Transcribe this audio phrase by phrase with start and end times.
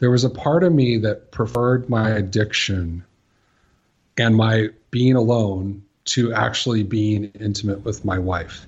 [0.00, 3.04] there was a part of me that preferred my addiction
[4.16, 8.66] and my being alone to actually being intimate with my wife.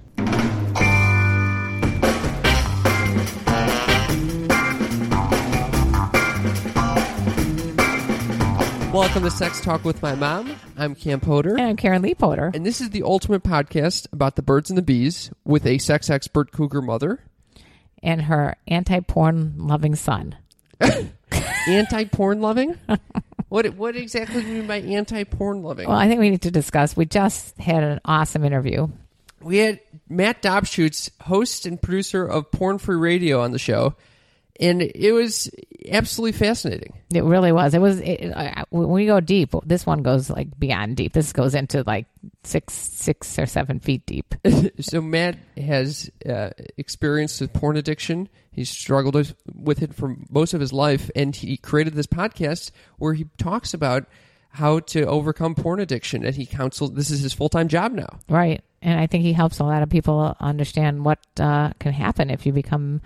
[8.93, 10.55] Welcome to Sex Talk with My Mom.
[10.77, 11.53] I'm Cam Potter.
[11.53, 12.51] And I'm Karen Lee Potter.
[12.53, 16.11] And this is the ultimate podcast about the birds and the bees with a sex
[16.11, 17.21] expert cougar mother.
[18.03, 20.37] And her anti porn loving son.
[21.69, 22.79] anti porn loving?
[23.49, 25.89] what what exactly do you mean by anti porn loving?
[25.89, 26.97] Well, I think we need to discuss.
[26.97, 28.89] We just had an awesome interview.
[29.41, 33.95] We had Matt Dobschuetz, host and producer of Porn Free Radio, on the show
[34.61, 35.51] and it was
[35.91, 36.93] absolutely fascinating.
[37.13, 37.75] It really was.
[37.75, 38.01] It was.
[38.01, 41.13] It, uh, when we go deep, this one goes like beyond deep.
[41.13, 42.07] This goes into like
[42.45, 44.35] six, six or seven feet deep.
[44.81, 48.29] so Matt has uh, experienced with porn addiction.
[48.51, 49.15] He's struggled
[49.55, 53.73] with it for most of his life, and he created this podcast where he talks
[53.73, 54.05] about
[54.51, 56.25] how to overcome porn addiction.
[56.27, 56.93] And he counsels.
[56.93, 58.19] This is his full time job now.
[58.29, 62.29] Right, and I think he helps a lot of people understand what uh, can happen
[62.29, 63.01] if you become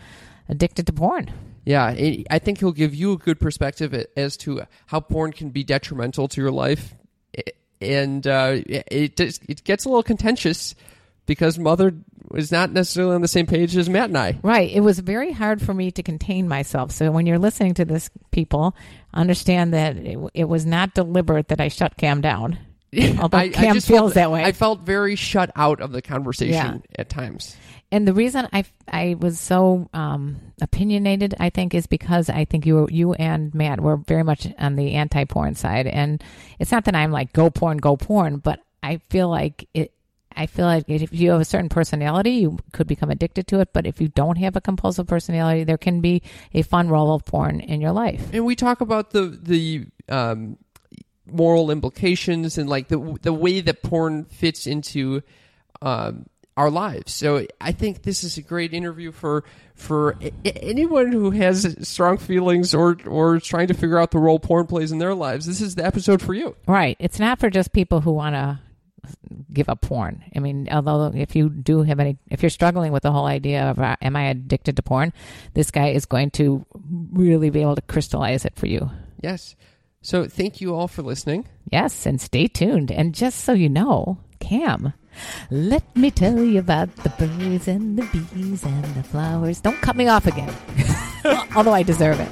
[0.49, 1.33] addicted to porn.
[1.65, 5.51] Yeah, it, I think he'll give you a good perspective as to how porn can
[5.51, 6.95] be detrimental to your life,
[7.81, 10.75] and uh, it it gets a little contentious
[11.27, 11.93] because mother
[12.35, 14.39] is not necessarily on the same page as Matt and I.
[14.43, 14.71] Right.
[14.71, 16.93] It was very hard for me to contain myself.
[16.93, 18.75] So when you're listening to this, people
[19.13, 22.59] understand that it, it was not deliberate that I shut Cam down.
[23.21, 24.45] Although I, Cam I feels felt, that way.
[24.45, 26.97] I felt very shut out of the conversation yeah.
[26.99, 27.57] at times.
[27.93, 32.67] And the reason I, I was so um, opinionated, I think, is because I think
[32.67, 36.23] you you and Matt were very much on the anti porn side, and
[36.59, 39.93] it's not that I'm like go porn, go porn, but I feel like it.
[40.39, 43.73] I feel like if you have a certain personality, you could become addicted to it.
[43.73, 46.23] But if you don't have a compulsive personality, there can be
[46.53, 48.29] a fun role of porn in your life.
[48.35, 50.59] And we talk about the the um,
[51.27, 55.23] moral implications and like the the way that porn fits into
[55.83, 56.27] um,
[56.57, 57.13] our lives.
[57.13, 59.45] So I think this is a great interview for
[59.75, 64.67] for anyone who has strong feelings or or trying to figure out the role porn
[64.67, 65.47] plays in their lives.
[65.47, 66.57] This is the episode for you.
[66.67, 66.97] Right.
[66.99, 68.61] It's not for just people who want to
[69.53, 70.25] give up porn.
[70.35, 73.71] I mean, although if you do have any, if you're struggling with the whole idea
[73.71, 75.13] of uh, am I addicted to porn,
[75.55, 76.65] this guy is going to
[77.13, 78.91] really be able to crystallize it for you.
[79.21, 79.57] Yes.
[80.07, 81.49] So thank you all for listening.
[81.73, 82.93] Yes, and stay tuned.
[82.93, 84.93] And just so you know, Cam
[85.51, 89.61] let me tell you about the birds and the bees and the flowers.
[89.61, 90.55] Don't cut me off again.
[91.57, 92.31] Although I deserve it.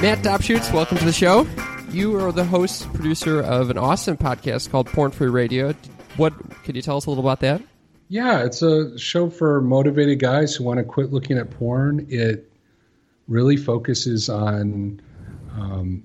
[0.00, 1.46] Matt Dobschuetz, welcome to the show.
[1.90, 5.74] You are the host, producer of an awesome podcast called Porn Free Radio.
[6.16, 6.32] What
[6.64, 7.60] can you tell us a little about that?
[8.08, 12.06] Yeah, it's a show for motivated guys who want to quit looking at porn.
[12.08, 12.50] It
[13.28, 15.00] really focuses on
[15.52, 16.02] um,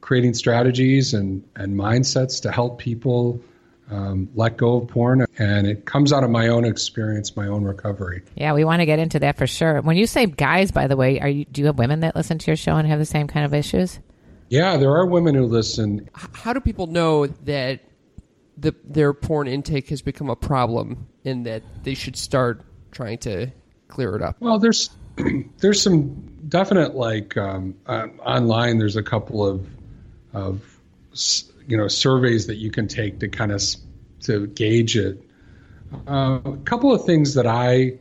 [0.00, 3.40] creating strategies and, and mindsets to help people
[3.90, 5.26] um, let go of porn.
[5.38, 8.22] And it comes out of my own experience, my own recovery.
[8.34, 9.80] Yeah, we want to get into that for sure.
[9.82, 12.38] When you say guys, by the way, are you do you have women that listen
[12.38, 13.98] to your show and have the same kind of issues?
[14.48, 16.08] Yeah, there are women who listen.
[16.14, 17.80] How do people know that
[18.56, 22.62] the, their porn intake has become a problem and that they should start
[22.92, 23.48] trying to
[23.88, 24.36] clear it up?
[24.40, 24.90] Well, there's
[25.58, 28.78] there's some definite like um, uh, online.
[28.78, 29.68] There's a couple of
[30.32, 30.62] of
[31.66, 33.60] you know surveys that you can take to kind of
[34.20, 35.20] to gauge it.
[36.06, 37.98] Uh, a couple of things that I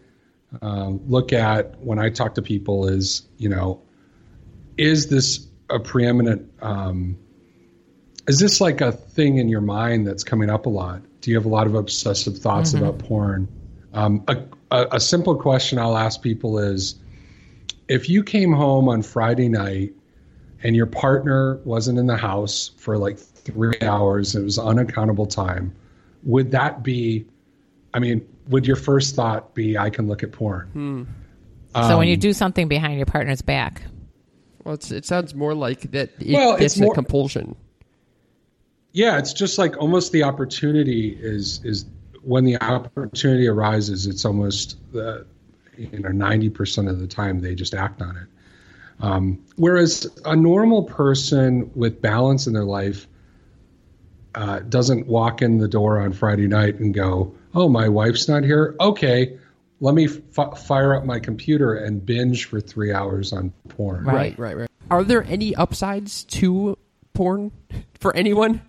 [0.62, 3.82] uh, look at when I talk to people is you know
[4.78, 7.18] is this a preeminent um,
[8.28, 11.02] is this like a thing in your mind that's coming up a lot?
[11.22, 12.86] Do you have a lot of obsessive thoughts mm-hmm.
[12.86, 13.48] about porn?
[13.94, 14.38] Um, a,
[14.70, 16.96] a, a simple question I'll ask people is
[17.88, 19.94] if you came home on Friday night
[20.64, 25.76] and your partner wasn't in the house for like three hours, it was unaccountable time,
[26.24, 27.26] would that be,
[27.94, 30.68] I mean, would your first thought be, I can look at porn?
[30.68, 31.04] Hmm.
[31.76, 33.82] Um, so when you do something behind your partner's back,
[34.64, 36.12] well, it sounds more like that.
[36.20, 37.56] It, well, it's, it's more, a compulsion.
[38.92, 41.86] Yeah, it's just like almost the opportunity is is
[42.22, 44.06] when the opportunity arises.
[44.06, 45.26] It's almost the
[45.78, 48.28] you know ninety percent of the time they just act on it.
[49.00, 53.08] Um, whereas a normal person with balance in their life
[54.36, 58.44] uh, doesn't walk in the door on Friday night and go, "Oh, my wife's not
[58.44, 58.76] here.
[58.80, 59.38] Okay,
[59.80, 64.38] let me f- fire up my computer and binge for three hours on porn." Right,
[64.38, 64.70] right, right.
[64.90, 66.78] Are there any upsides to
[67.14, 67.52] porn
[68.00, 68.62] for anyone?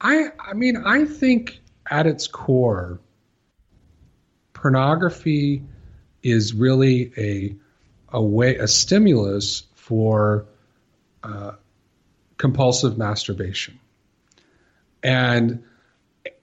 [0.00, 3.00] I, I mean, I think at its core,
[4.52, 5.62] pornography
[6.22, 7.54] is really a
[8.10, 10.46] a way a stimulus for
[11.22, 11.52] uh,
[12.36, 13.78] compulsive masturbation,
[15.02, 15.62] and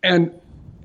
[0.03, 0.39] and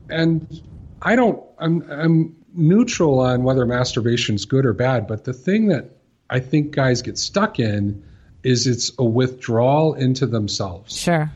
[0.08, 0.62] and
[1.02, 5.68] I don't I'm I'm neutral on whether masturbation is good or bad, but the thing
[5.68, 5.90] that
[6.28, 8.02] I think guys get stuck in
[8.42, 10.96] is it's a withdrawal into themselves.
[10.96, 11.30] Sure.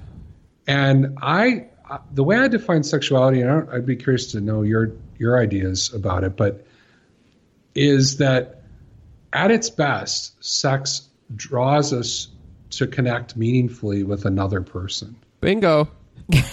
[0.66, 1.66] And I,
[2.12, 6.24] the way I define sexuality, and I'd be curious to know your your ideas about
[6.24, 6.66] it, but
[7.74, 8.62] is that
[9.32, 12.28] at its best, sex draws us
[12.70, 15.16] to connect meaningfully with another person.
[15.40, 15.88] Bingo.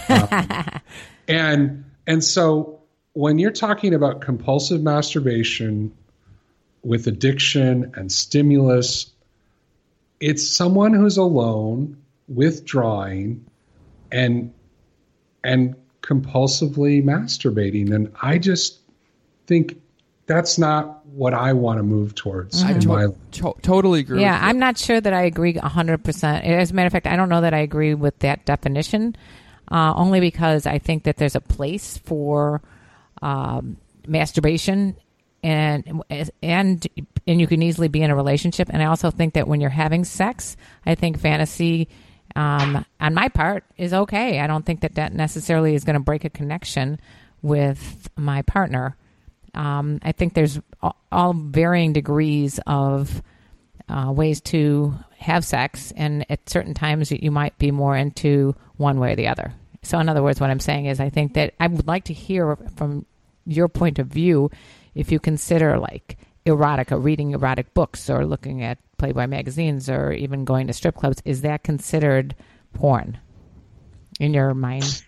[0.10, 0.28] um,
[1.28, 2.82] and and so
[3.14, 5.94] when you're talking about compulsive masturbation
[6.84, 9.12] with addiction and stimulus,
[10.20, 11.98] it's someone who's alone,
[12.28, 13.46] withdrawing,
[14.12, 14.54] and
[15.44, 17.94] and compulsively masturbating.
[17.94, 18.80] And I just
[19.48, 19.81] think
[20.32, 22.64] that's not what I want to move towards.
[22.64, 24.22] I in to- my to- totally agree.
[24.22, 24.50] Yeah, with.
[24.50, 26.44] I'm not sure that I agree 100%.
[26.44, 29.16] As a matter of fact, I don't know that I agree with that definition,
[29.70, 32.62] uh, only because I think that there's a place for
[33.22, 34.96] um, masturbation
[35.44, 36.88] and and
[37.26, 39.72] and you can easily be in a relationship and I also think that when you're
[39.72, 40.56] having sex,
[40.86, 41.88] I think fantasy
[42.36, 44.40] um, on my part is okay.
[44.40, 47.00] I don't think that that necessarily is going to break a connection
[47.42, 48.96] with my partner.
[49.54, 50.60] Um, I think there's
[51.12, 53.22] all, varying degrees of
[53.90, 58.56] uh, ways to have sex, and at certain times you, you might be more into
[58.78, 59.54] one way or the other.
[59.84, 62.14] So, in other words, what I'm saying is, I think that I would like to
[62.14, 63.06] hear from
[63.46, 64.52] your point of view
[64.96, 70.46] if you consider like erotica, reading erotic books, or looking at Playboy magazines, or even
[70.46, 71.22] going to strip clubs.
[71.26, 72.36] Is that considered
[72.74, 73.18] porn
[74.20, 75.04] in your mind?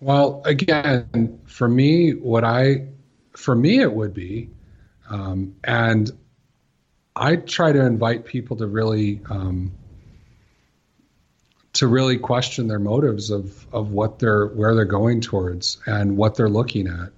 [0.00, 2.86] Well, again, for me, what I,
[3.38, 4.50] for me, it would be,
[5.08, 6.10] um, and
[7.14, 9.72] I try to invite people to really, um,
[11.74, 16.34] to really question their motives of of what they're where they're going towards and what
[16.34, 17.12] they're looking at.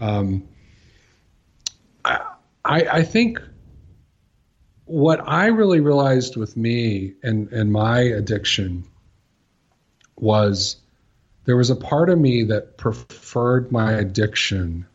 [0.00, 0.48] Um,
[2.04, 2.20] I,
[2.64, 3.40] I I think
[4.86, 8.84] what I really realized with me and and my addiction
[10.16, 10.76] was
[11.44, 14.86] there was a part of me that preferred my addiction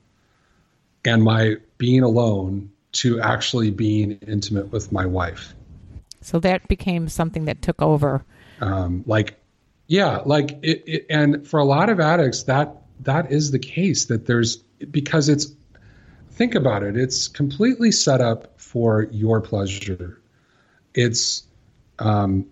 [1.05, 5.53] and my being alone to actually being intimate with my wife.
[6.21, 8.23] So that became something that took over.
[8.61, 9.39] Um, like,
[9.87, 14.05] yeah, like it, it, and for a lot of addicts, that that is the case.
[14.05, 15.47] That there's because it's
[16.31, 20.21] think about it, it's completely set up for your pleasure.
[20.93, 21.43] It's
[21.99, 22.47] um,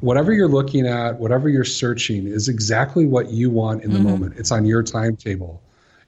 [0.00, 4.34] whatever you're looking at, whatever you're searching is exactly what you want in the moment.
[4.36, 5.62] It's on your timetable.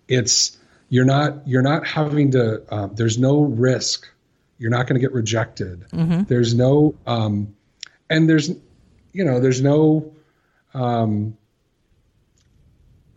[0.08, 0.58] It's
[0.92, 2.62] you're not you're not having to.
[2.70, 4.06] Uh, there's no risk.
[4.58, 5.86] You're not going to get rejected.
[6.24, 7.56] There's no um,
[8.10, 8.50] and there's
[9.14, 10.12] you know there's no
[10.74, 11.38] um,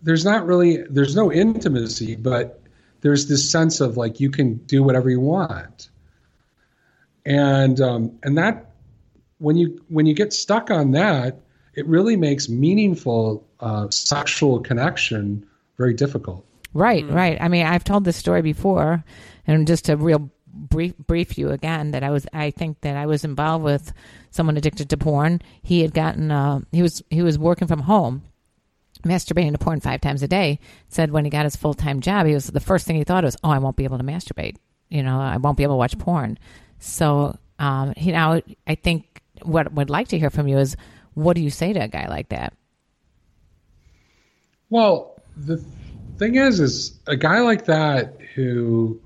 [0.01, 2.61] there's not really there's no intimacy, but
[3.01, 5.89] there's this sense of like you can do whatever you want,
[7.25, 8.71] and um, and that
[9.39, 11.41] when you when you get stuck on that,
[11.73, 15.45] it really makes meaningful uh, sexual connection
[15.75, 16.45] very difficult.
[16.75, 17.37] Right, right.
[17.39, 19.05] I mean, I've told this story before,
[19.47, 23.05] and just to real brief brief you again that I was I think that I
[23.05, 23.93] was involved with
[24.29, 25.41] someone addicted to porn.
[25.63, 28.23] He had gotten uh, he was he was working from home,
[29.03, 30.59] masturbating to porn five times a day.
[30.89, 33.23] Said when he got his full time job, he was the first thing he thought
[33.23, 34.57] was, oh, I won't be able to masturbate.
[34.89, 36.37] You know, I won't be able to watch porn.
[36.79, 40.75] So, um, you know, I think what would like to hear from you is
[41.13, 42.53] what do you say to a guy like that?
[44.69, 45.63] Well, the
[46.17, 48.99] thing is, is a guy like that who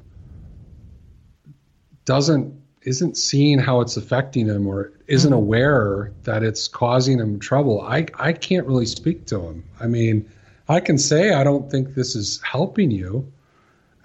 [2.05, 5.37] doesn't isn't seeing how it's affecting him or isn't mm-hmm.
[5.37, 7.81] aware that it's causing him trouble.
[7.81, 9.63] I I can't really speak to him.
[9.79, 10.29] I mean,
[10.67, 13.31] I can say I don't think this is helping you,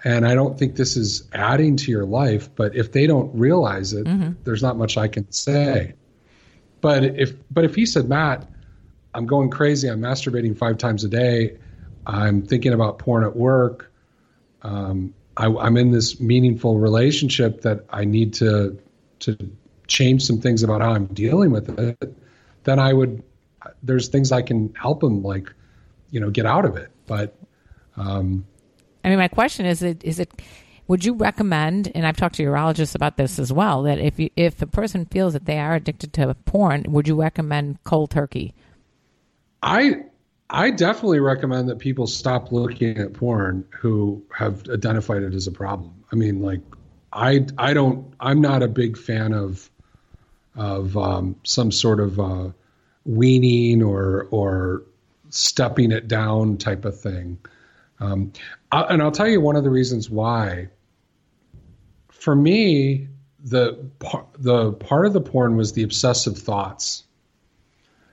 [0.03, 2.49] and I don't think this is adding to your life.
[2.55, 4.33] But if they don't realize it, mm-hmm.
[4.43, 5.93] there's not much I can say.
[6.81, 8.47] But if but if he said, Matt,
[9.13, 9.87] I'm going crazy.
[9.87, 11.57] I'm masturbating five times a day.
[12.05, 13.91] I'm thinking about porn at work.
[14.61, 18.79] Um, I, I'm in this meaningful relationship that I need to
[19.19, 19.37] to
[19.87, 22.15] change some things about how I'm dealing with it.
[22.63, 23.23] Then I would.
[23.81, 25.51] There's things I can help them, like,
[26.11, 26.91] you know, get out of it.
[27.07, 27.35] But
[27.97, 28.45] um,
[29.03, 30.31] I mean, my question is: it is it?
[30.87, 31.91] Would you recommend?
[31.95, 33.83] And I've talked to urologists about this as well.
[33.83, 37.19] That if you, if a person feels that they are addicted to porn, would you
[37.19, 38.53] recommend cold turkey?
[39.63, 40.03] I
[40.49, 45.51] I definitely recommend that people stop looking at porn who have identified it as a
[45.51, 46.03] problem.
[46.11, 46.61] I mean, like
[47.11, 49.69] I I don't I'm not a big fan of
[50.55, 52.49] of um, some sort of uh,
[53.05, 54.83] weaning or or
[55.29, 57.39] stepping it down type of thing.
[57.99, 58.33] Um,
[58.71, 60.69] I, and I'll tell you one of the reasons why.
[62.09, 63.07] For me,
[63.43, 63.89] the
[64.37, 67.04] the part of the porn was the obsessive thoughts.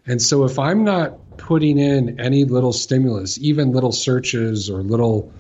[0.07, 5.33] And so if I'm not putting in any little stimulus, even little searches or little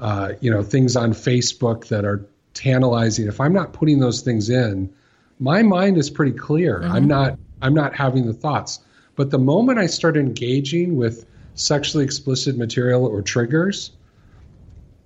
[0.00, 4.48] uh, you know things on Facebook that are tantalizing, if I'm not putting those things
[4.48, 4.92] in,
[5.38, 6.80] my mind is pretty clear.
[6.80, 6.92] Mm-hmm.
[6.92, 8.80] I'm not I'm not having the thoughts.
[9.16, 13.90] But the moment I start engaging with sexually explicit material or triggers,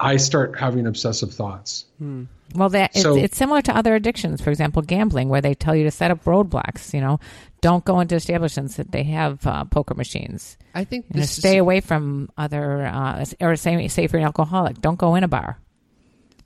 [0.00, 1.84] I start having obsessive thoughts.
[1.98, 2.24] Hmm.
[2.54, 4.40] Well, that so, it's, it's, similar to other addictions.
[4.40, 6.92] For example, gambling, where they tell you to set up roadblocks.
[6.92, 7.20] You know,
[7.60, 10.56] don't go into establishments that they have uh, poker machines.
[10.74, 14.24] I think you know, stay is, away from other, uh, or say, say for an
[14.24, 15.58] alcoholic, don't go in a bar.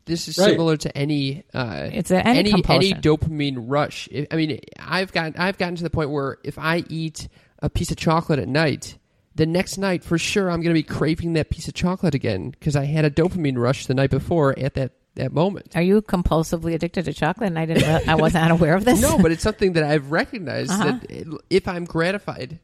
[0.06, 0.50] This is right.
[0.50, 4.08] similar to any uh, it's a, any any, any dopamine rush.
[4.30, 7.28] I mean, I've got I've gotten to the point where if I eat
[7.62, 8.98] a piece of chocolate at night,
[9.34, 12.50] the next night for sure I'm going to be craving that piece of chocolate again
[12.50, 15.76] because I had a dopamine rush the night before at that that moment.
[15.76, 17.48] Are you compulsively addicted to chocolate?
[17.48, 18.08] And I didn't.
[18.08, 19.00] I wasn't unaware of this.
[19.00, 20.98] no, but it's something that I've recognized uh-huh.
[21.02, 22.58] that if I'm gratified,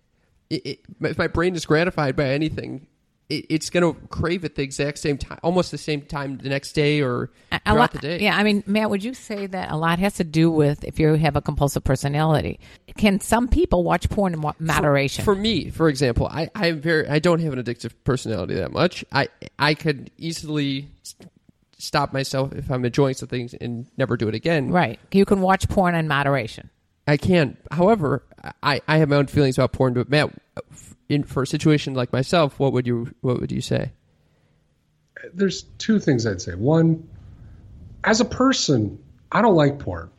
[0.48, 2.86] it, it, if my brain is gratified by anything,
[3.30, 6.48] it, it's going to crave it the exact same time, almost the same time the
[6.48, 8.18] next day or a, throughout lot, the day.
[8.18, 10.98] Yeah, I mean, Matt, would you say that a lot has to do with if
[10.98, 12.60] you have a compulsive personality?
[12.98, 15.24] Can some people watch porn in moderation?
[15.24, 18.54] For, for me, for example, I I am very I don't have an addictive personality
[18.54, 19.04] that much.
[19.12, 19.28] I
[19.58, 20.88] I could easily
[21.80, 24.70] stop myself if I'm enjoying something and never do it again.
[24.70, 24.98] Right.
[25.12, 26.70] You can watch porn in moderation.
[27.06, 27.56] I can.
[27.70, 28.22] However,
[28.62, 29.94] I, I have my own feelings about porn.
[29.94, 30.30] But Matt,
[31.08, 33.92] in for a situation like myself, what would you what would you say?
[35.34, 36.54] There's two things I'd say.
[36.54, 37.08] One,
[38.04, 40.10] as a person, I don't like porn.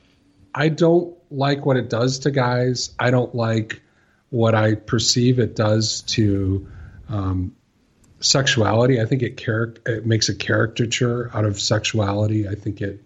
[0.54, 2.92] I don't like what it does to guys.
[3.00, 3.82] I don't like
[4.30, 6.68] what I perceive it does to
[7.10, 7.56] um,
[8.22, 9.02] sexuality.
[9.02, 12.48] I think it, char- it makes a caricature out of sexuality.
[12.48, 13.04] I think it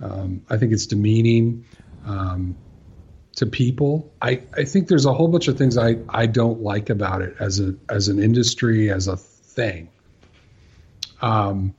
[0.00, 1.64] um, I think it's demeaning.
[2.04, 2.56] Um,
[3.36, 4.12] to people.
[4.20, 7.36] I, I think there's a whole bunch of things I, I don't like about it
[7.38, 9.88] as a as an industry as a thing.
[11.22, 11.74] Um.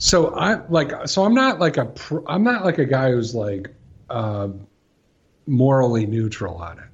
[0.00, 1.92] So I like so I'm not like a
[2.26, 3.74] I'm not like a guy who's like
[4.08, 4.48] uh,
[5.46, 6.84] morally neutral on it.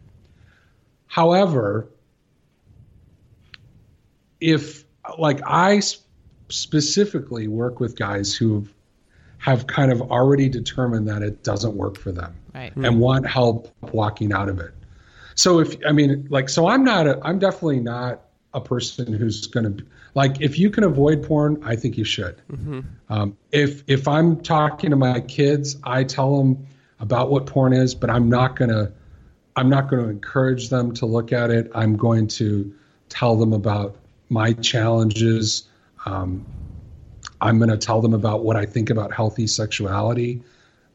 [1.06, 1.88] However,
[4.44, 4.84] if
[5.18, 5.80] like I
[6.50, 8.68] specifically work with guys who
[9.38, 12.74] have kind of already determined that it doesn't work for them right.
[12.76, 14.72] and want help walking out of it.
[15.34, 18.20] So if I mean like so I'm not a I'm definitely not
[18.52, 19.84] a person who's going to
[20.14, 22.40] like if you can avoid porn, I think you should.
[22.52, 22.80] Mm-hmm.
[23.08, 26.66] Um, if if I'm talking to my kids, I tell them
[27.00, 28.92] about what porn is, but I'm not going to
[29.56, 31.70] I'm not going to encourage them to look at it.
[31.74, 32.74] I'm going to
[33.08, 33.96] tell them about
[34.34, 35.62] my challenges.
[36.04, 36.44] Um,
[37.40, 40.42] I'm going to tell them about what I think about healthy sexuality,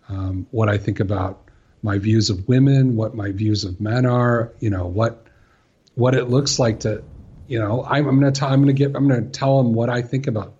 [0.09, 1.49] um, what I think about
[1.81, 5.25] my views of women, what my views of men are, you know, what
[5.95, 7.03] what it looks like to,
[7.47, 9.63] you know, I'm, I'm going to tell I'm going to get I'm going to tell
[9.63, 10.53] them what I think about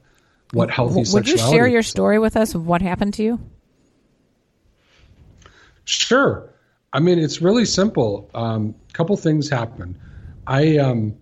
[0.51, 1.33] what healthy Would sexuality.
[1.33, 3.39] Would you share your story with us of what happened to you?
[5.83, 6.49] Sure.
[6.93, 8.29] I mean, it's really simple.
[8.33, 9.99] A um, couple things happened.
[10.47, 11.17] I um,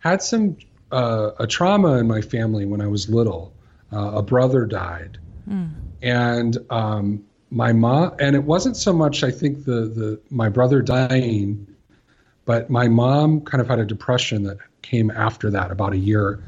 [0.00, 0.56] had some
[0.92, 3.52] uh, a trauma in my family when I was little.
[3.92, 5.18] Uh, a brother died,
[5.48, 5.70] mm.
[6.02, 10.82] and um, my mom and it wasn't so much I think the the my brother
[10.82, 11.66] dying,
[12.44, 16.42] but my mom kind of had a depression that came after that about a year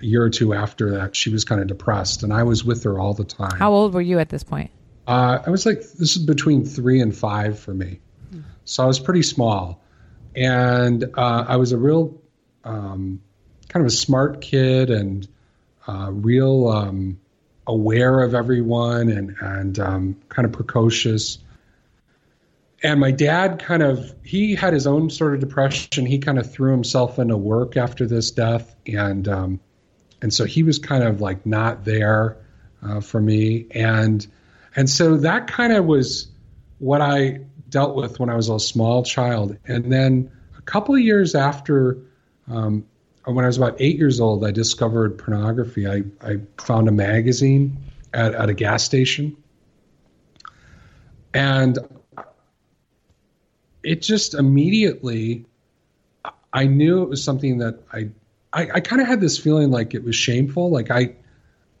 [0.00, 2.84] a year or two after that she was kind of depressed and I was with
[2.84, 3.58] her all the time.
[3.58, 4.70] How old were you at this point?
[5.06, 8.00] Uh, I was like this is between three and five for me,
[8.34, 8.42] mm.
[8.66, 9.82] so I was pretty small,
[10.36, 12.20] and uh, I was a real
[12.64, 13.20] um,
[13.68, 15.26] kind of a smart kid and
[15.86, 16.68] uh, real.
[16.68, 17.18] Um,
[17.66, 21.38] aware of everyone and and um, kind of precocious.
[22.82, 26.04] And my dad kind of he had his own sort of depression.
[26.06, 29.60] He kind of threw himself into work after this death, and um,
[30.20, 32.36] and so he was kind of like not there
[32.82, 34.26] uh, for me, and
[34.76, 36.28] and so that kind of was
[36.78, 37.40] what I
[37.70, 39.56] dealt with when I was a small child.
[39.64, 41.98] And then a couple of years after
[42.48, 42.84] um,
[43.24, 45.86] when I was about eight years old, I discovered pornography.
[45.86, 47.76] I, I found a magazine
[48.12, 49.36] at, at a gas station.
[51.32, 51.78] And
[53.82, 55.46] it just immediately,
[56.52, 58.10] I knew it was something that I,
[58.52, 60.70] I, I kind of had this feeling like it was shameful.
[60.70, 61.14] Like I,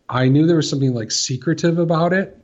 [0.08, 2.38] I knew there was something like secretive about it.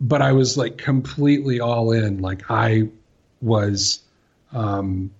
[0.00, 2.20] but I was like completely all in.
[2.20, 2.88] Like I
[3.40, 4.00] was
[4.52, 5.10] um,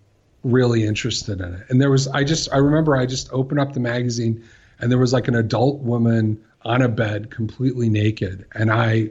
[0.44, 1.66] really interested in it.
[1.68, 4.44] And there was, I just, I remember I just opened up the magazine
[4.78, 8.46] and there was like an adult woman on a bed completely naked.
[8.54, 9.10] And I,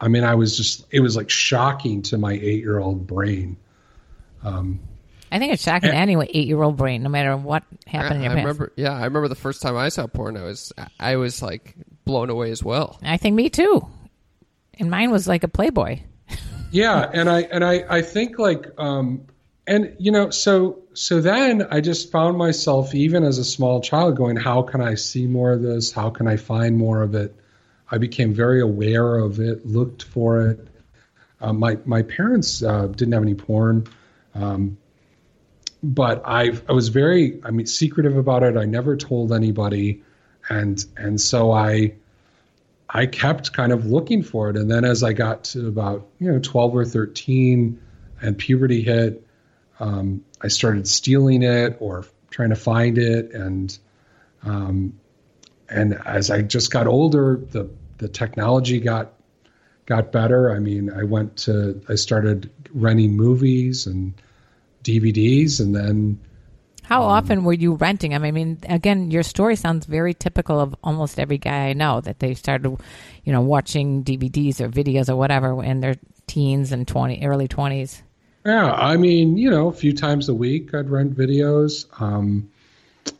[0.00, 3.56] I mean, I was just, it was like shocking to my eight year old brain.
[4.44, 4.80] Um,
[5.32, 8.16] I think it's shocking to any eight year old brain, no matter what happened I,
[8.16, 8.44] in your I past.
[8.44, 10.36] remember, yeah, I remember the first time I saw porn.
[10.36, 11.74] I was, I was like
[12.04, 12.98] blown away as well.
[13.02, 13.88] I think me too.
[14.78, 16.00] And mine was like a Playboy.
[16.70, 19.26] yeah, and I and I I think like um
[19.66, 24.16] and you know so so then I just found myself even as a small child
[24.16, 25.92] going how can I see more of this?
[25.92, 27.34] How can I find more of it?
[27.90, 30.68] I became very aware of it, looked for it.
[31.40, 33.86] Uh, my my parents uh, didn't have any porn.
[34.34, 34.78] Um,
[35.82, 38.56] but I I was very I mean secretive about it.
[38.56, 40.02] I never told anybody,
[40.48, 41.94] and and so I
[42.88, 44.56] I kept kind of looking for it.
[44.56, 47.80] And then as I got to about you know 12 or 13,
[48.22, 49.25] and puberty hit,
[49.80, 53.76] um, I started stealing it or trying to find it, and
[54.42, 54.98] um,
[55.68, 59.12] and as I just got older, the the technology got
[59.86, 60.50] got better.
[60.54, 64.14] I mean, I went to I started renting movies and
[64.84, 66.20] DVDs, and then
[66.84, 68.12] How often were you renting?
[68.12, 68.24] Them?
[68.24, 72.20] I mean, again, your story sounds very typical of almost every guy I know that
[72.20, 72.76] they started,
[73.24, 78.02] you know, watching DVDs or videos or whatever in their teens and twenty early twenties.
[78.46, 81.84] Yeah, I mean, you know, a few times a week I'd rent videos.
[82.00, 82.48] Um,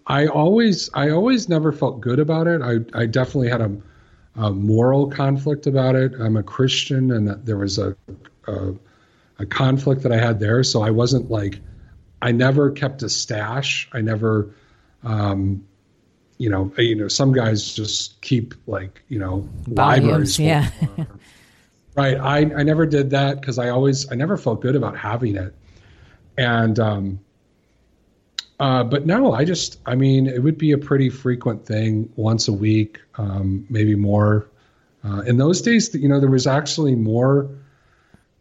[0.07, 2.63] I always, I always never felt good about it.
[2.63, 3.77] I, I definitely had a,
[4.37, 6.13] a moral conflict about it.
[6.21, 7.97] I'm a Christian, and there was a,
[8.47, 8.75] a,
[9.41, 10.63] a conflict that I had there.
[10.63, 11.59] So I wasn't like,
[12.23, 13.89] I never kept a stash.
[13.93, 14.55] I never,
[15.03, 15.67] um,
[16.39, 20.37] you know, you know, some guys just keep like, you know, libraries.
[20.37, 20.71] Volumes, yeah.
[21.97, 22.19] Right.
[22.19, 25.55] I, I never did that because I always I never felt good about having it.
[26.37, 27.21] And um
[28.61, 32.49] uh but no, I just I mean it would be a pretty frequent thing once
[32.49, 34.49] a week, um, maybe more.
[35.05, 37.49] Uh, in those days, you know, there was actually more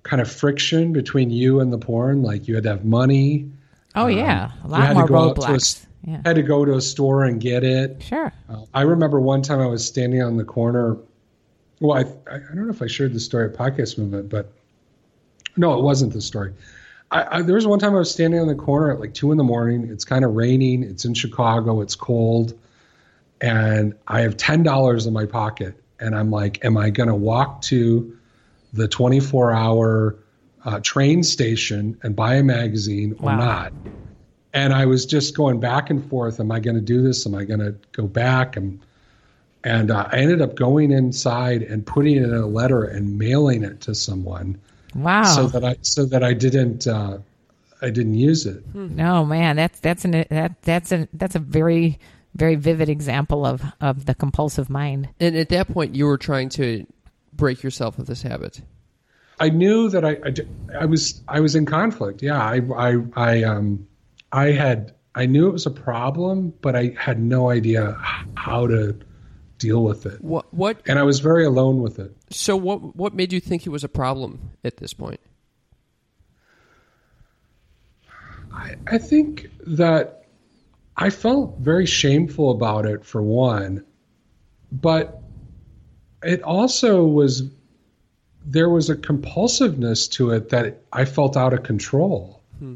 [0.03, 2.23] kind of friction between you and the porn.
[2.23, 3.49] Like you had to have money.
[3.93, 5.85] Oh yeah, a lot more to go out to roadblocks.
[6.03, 8.03] Yeah, Had to go to a store and get it.
[8.03, 8.31] sure.
[8.47, 10.97] Uh, I remember one time I was standing on the corner.
[11.79, 12.01] Well, I,
[12.33, 14.51] I don't know if I shared the story at Podcast Movement, but
[15.57, 16.53] no, it wasn't the story.
[17.11, 19.31] I, I, there was one time I was standing on the corner at like two
[19.31, 19.89] in the morning.
[19.89, 20.83] It's kind of raining.
[20.83, 21.81] It's in Chicago.
[21.81, 22.53] It's cold,
[23.41, 27.15] and I have ten dollars in my pocket, and I'm like, "Am I going to
[27.15, 28.17] walk to
[28.73, 30.15] the 24 hour
[30.65, 33.37] uh, train station and buy a magazine or Wow.
[33.37, 33.73] not?"
[34.53, 36.39] and I was just going back and forth.
[36.39, 37.27] Am I going to do this?
[37.27, 38.55] Am I going to go back?
[38.55, 38.79] And
[39.65, 43.63] and uh, I ended up going inside and putting it in a letter and mailing
[43.63, 44.57] it to someone
[44.93, 45.23] Wow.
[45.23, 47.17] so that I so that I didn't uh,
[47.81, 48.63] I didn't use it.
[48.73, 51.99] no man, that's that's an that that's a that's a very
[52.33, 55.09] very vivid example of of the compulsive mind.
[55.19, 56.85] And at that point, you were trying to
[57.33, 58.61] break yourself of this habit.
[59.37, 60.47] I knew that I, I, d-
[60.79, 62.21] I was I was in conflict.
[62.23, 63.85] Yeah, I I I um
[64.31, 67.97] I had I knew it was a problem, but I had no idea
[68.35, 68.95] how to
[69.65, 70.51] deal with it, What?
[70.53, 70.81] What?
[70.87, 72.15] and I was very alone with it.
[72.29, 72.95] So what?
[72.95, 75.19] What made you think it was a problem at this point?
[78.53, 80.25] I, I think that
[80.97, 83.83] I felt very shameful about it for one,
[84.71, 85.21] but
[86.23, 87.43] it also was
[88.45, 92.41] there was a compulsiveness to it that I felt out of control.
[92.59, 92.75] Hmm.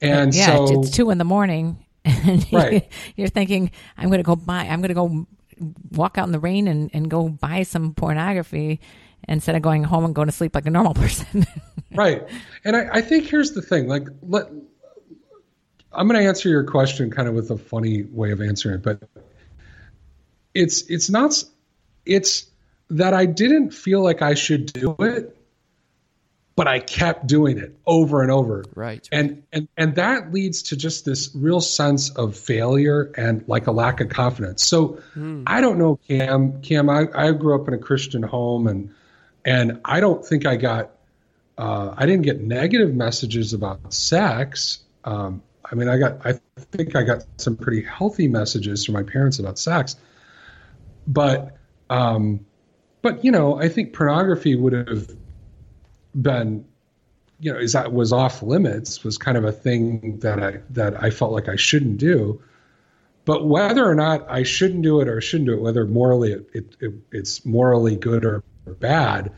[0.00, 2.88] And yeah, so it's, it's two in the morning, and Right.
[3.16, 5.26] you're thinking, I'm going to go buy, I'm going to go
[5.92, 8.80] walk out in the rain and, and go buy some pornography
[9.28, 11.46] instead of going home and going to sleep like a normal person.
[11.92, 12.26] right
[12.64, 14.48] and I, I think here's the thing like let
[15.92, 18.82] i'm going to answer your question kind of with a funny way of answering it
[18.82, 19.02] but
[20.54, 21.42] it's it's not
[22.04, 22.46] it's
[22.90, 25.35] that i didn't feel like i should do it
[26.56, 28.64] but i kept doing it over and over.
[28.74, 29.06] Right.
[29.12, 33.72] and and and that leads to just this real sense of failure and like a
[33.72, 34.64] lack of confidence.
[34.66, 34.98] So
[35.46, 36.62] i don't know cam.
[36.62, 38.94] Cam I, I grew up in a christian home and
[39.44, 40.92] and i don't think i got
[41.58, 44.78] uh, i didn't get negative messages about sex.
[45.04, 46.40] Um, i mean i got i
[46.72, 49.96] think i got some pretty healthy messages from my parents about sex.
[51.06, 51.56] But
[51.88, 52.46] um,
[53.02, 55.06] but you know i think pornography would have
[56.20, 56.64] been
[57.38, 61.02] you know, is that was off limits was kind of a thing that I that
[61.02, 62.42] I felt like I shouldn't do.
[63.24, 66.48] But whether or not I shouldn't do it or shouldn't do it, whether morally it,
[66.54, 69.32] it, it it's morally good or bad.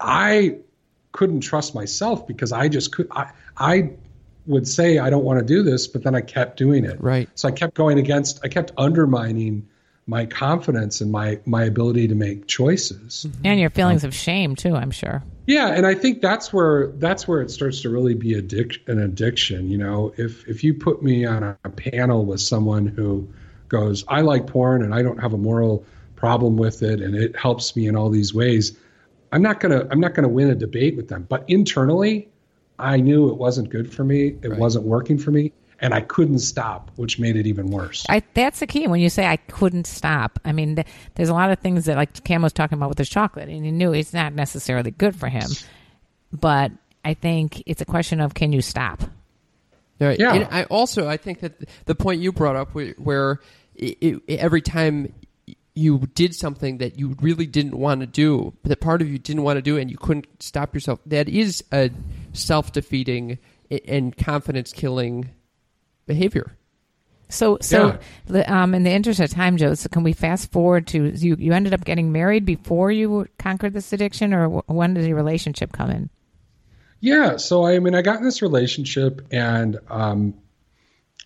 [0.00, 0.58] I
[1.12, 3.08] couldn't trust myself because I just could.
[3.10, 3.90] I, I
[4.46, 7.00] would say I don't want to do this, but then I kept doing it.
[7.00, 7.28] Right.
[7.34, 8.40] So I kept going against.
[8.44, 9.68] I kept undermining
[10.06, 13.26] my confidence and my my ability to make choices.
[13.42, 15.22] And your feelings of shame too, I'm sure.
[15.46, 18.98] Yeah, and I think that's where that's where it starts to really be addic- an
[18.98, 19.68] addiction.
[19.68, 23.28] You know, if if you put me on a, a panel with someone who
[23.68, 25.84] goes, "I like porn and I don't have a moral
[26.16, 28.76] problem with it, and it helps me in all these ways,"
[29.32, 31.26] I'm not gonna I'm not gonna win a debate with them.
[31.28, 32.28] But internally,
[32.78, 34.36] I knew it wasn't good for me.
[34.42, 34.58] It Right.
[34.58, 38.04] wasn't working for me, and I couldn't stop, which made it even worse.
[38.08, 38.86] I, that's the key.
[38.86, 41.96] When you say I couldn't stop, I mean, th- there's a lot of things that,
[41.96, 45.16] like Cam was talking about with the chocolate, and he knew it's not necessarily good
[45.16, 45.50] for him.
[46.32, 46.72] But
[47.04, 49.02] I think it's a question of can you stop?
[50.00, 50.18] Right.
[50.18, 50.34] Yeah.
[50.34, 53.40] And I also I think that the point you brought up where, where
[53.74, 55.12] it, it, every time
[55.74, 59.42] you did something that you really didn't want to do, that part of you didn't
[59.42, 61.00] want to do, and you couldn't stop yourself.
[61.06, 61.90] That is a
[62.32, 63.38] self-defeating
[63.88, 65.30] and confidence-killing
[66.06, 66.56] behavior.
[67.28, 67.96] So, so Yeah.
[68.26, 71.36] the, um, in the interest of time, Joe, so can we fast forward to you?
[71.38, 75.72] You ended up getting married before you conquered this addiction, or when did your relationship
[75.72, 76.10] come in?
[77.00, 80.34] Yeah, so I mean, I got in this relationship, and um,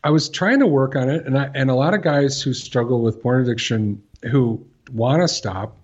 [0.03, 2.53] I was trying to work on it, and I, and a lot of guys who
[2.55, 5.77] struggle with porn addiction who want to stop,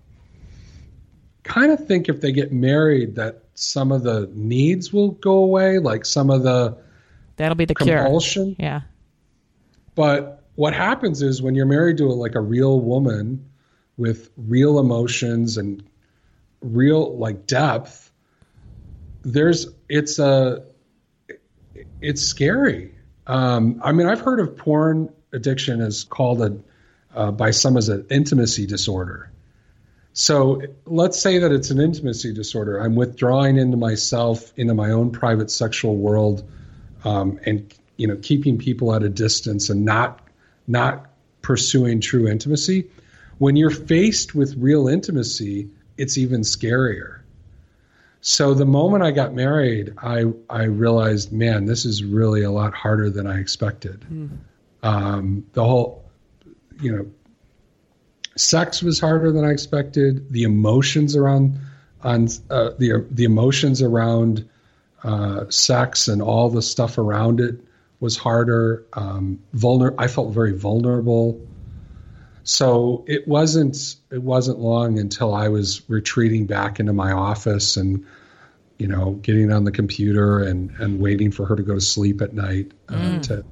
[1.43, 5.79] kind of think if they get married that some of the needs will go away,
[5.79, 6.77] like some of the
[7.37, 8.03] That'll be the cure.
[8.03, 8.57] compulsion.
[8.59, 8.83] Yeah.
[9.95, 13.51] But what happens is when you're married to a, like a real woman
[13.97, 15.83] with real emotions and
[16.61, 18.11] real like depth,
[19.23, 20.65] there's it's a
[22.01, 22.95] it's scary.
[23.27, 26.59] Um, I mean, I've heard of porn addiction as called a
[27.15, 29.31] uh, by some as an intimacy disorder.
[30.13, 32.79] So let's say that it's an intimacy disorder.
[32.79, 36.49] I'm withdrawing into myself, into my own private sexual world,
[37.05, 40.21] um, and you know, keeping people at a distance and not
[40.67, 41.11] not
[41.43, 42.89] pursuing true intimacy.
[43.39, 47.21] When you're faced with real intimacy, it's even scarier.
[48.21, 52.73] So the moment I got married, I I realized, man, this is really a lot
[52.73, 54.05] harder than I expected.
[54.83, 56.05] Um, the whole,
[56.81, 57.07] you know,
[58.37, 60.33] sex was harder than I expected.
[60.33, 61.59] The emotions around
[62.03, 64.49] on uh, the the emotions around
[65.05, 67.61] uh, sex and all the stuff around it
[68.01, 68.85] was harder.
[68.93, 71.41] Um, vulner- I felt very vulnerable.
[72.43, 78.05] So it wasn't it wasn't long until I was retreating back into my office and
[78.79, 82.21] you know getting on the computer and and waiting for her to go to sleep
[82.21, 83.45] at night uh, to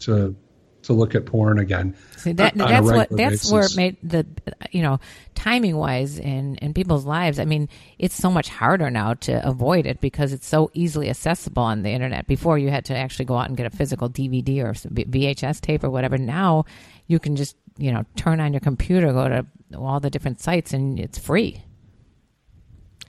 [0.00, 0.34] to
[0.82, 1.94] to look at porn again.
[2.16, 4.26] See that that's what that's where it made the
[4.70, 5.00] you know
[5.34, 7.38] timing wise in in people's lives.
[7.38, 11.62] I mean, it's so much harder now to avoid it because it's so easily accessible
[11.62, 12.26] on the internet.
[12.26, 15.84] Before you had to actually go out and get a physical DVD or VHS tape
[15.84, 16.18] or whatever.
[16.18, 16.64] Now
[17.06, 20.72] you can just you know turn on your computer, go to all the different sites,
[20.72, 21.62] and it's free.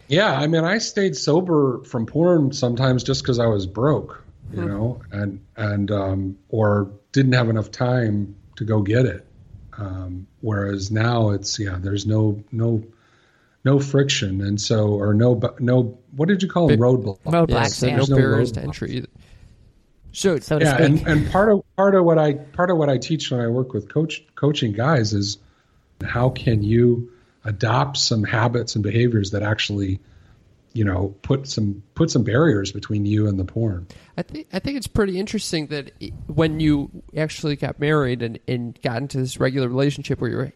[0.08, 4.22] Yeah, I mean, I stayed sober from porn sometimes just because I was broke,
[4.54, 9.26] you know, and and um, or didn't have enough time to go get it.
[9.78, 12.84] Um, whereas now it's yeah, there's no no
[13.64, 17.20] no friction, and so or no no what did you call them roadblock?
[17.24, 17.96] Roadblocks, Yes, yeah.
[17.98, 18.64] no no barriers to roadblocks.
[18.66, 19.06] entry.
[20.14, 20.86] So, So yeah, speak.
[20.86, 23.48] and, and part of part of what I part of what I teach when I
[23.48, 25.38] work with coach coaching guys is
[26.04, 27.12] how can you
[27.46, 30.00] adopt some habits and behaviors that actually
[30.74, 33.88] you know put some put some barriers between you and the porn.
[34.18, 35.92] I think I think it's pretty interesting that
[36.28, 40.54] when you actually got married and, and got into this regular relationship where you're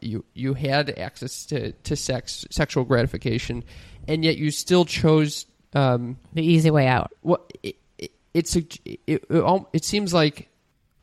[0.00, 3.64] you you had access to, to sex sexual gratification,
[4.08, 7.12] and yet you still chose um, the easy way out.
[7.20, 10.48] what it, it, it's a, it, it, it seems like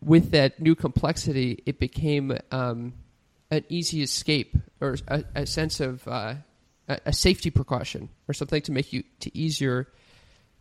[0.04, 2.94] with that new complexity, it became um,
[3.52, 6.36] an easy escape or a, a sense of uh,
[6.88, 9.88] a, a safety precaution or something to make you to ease your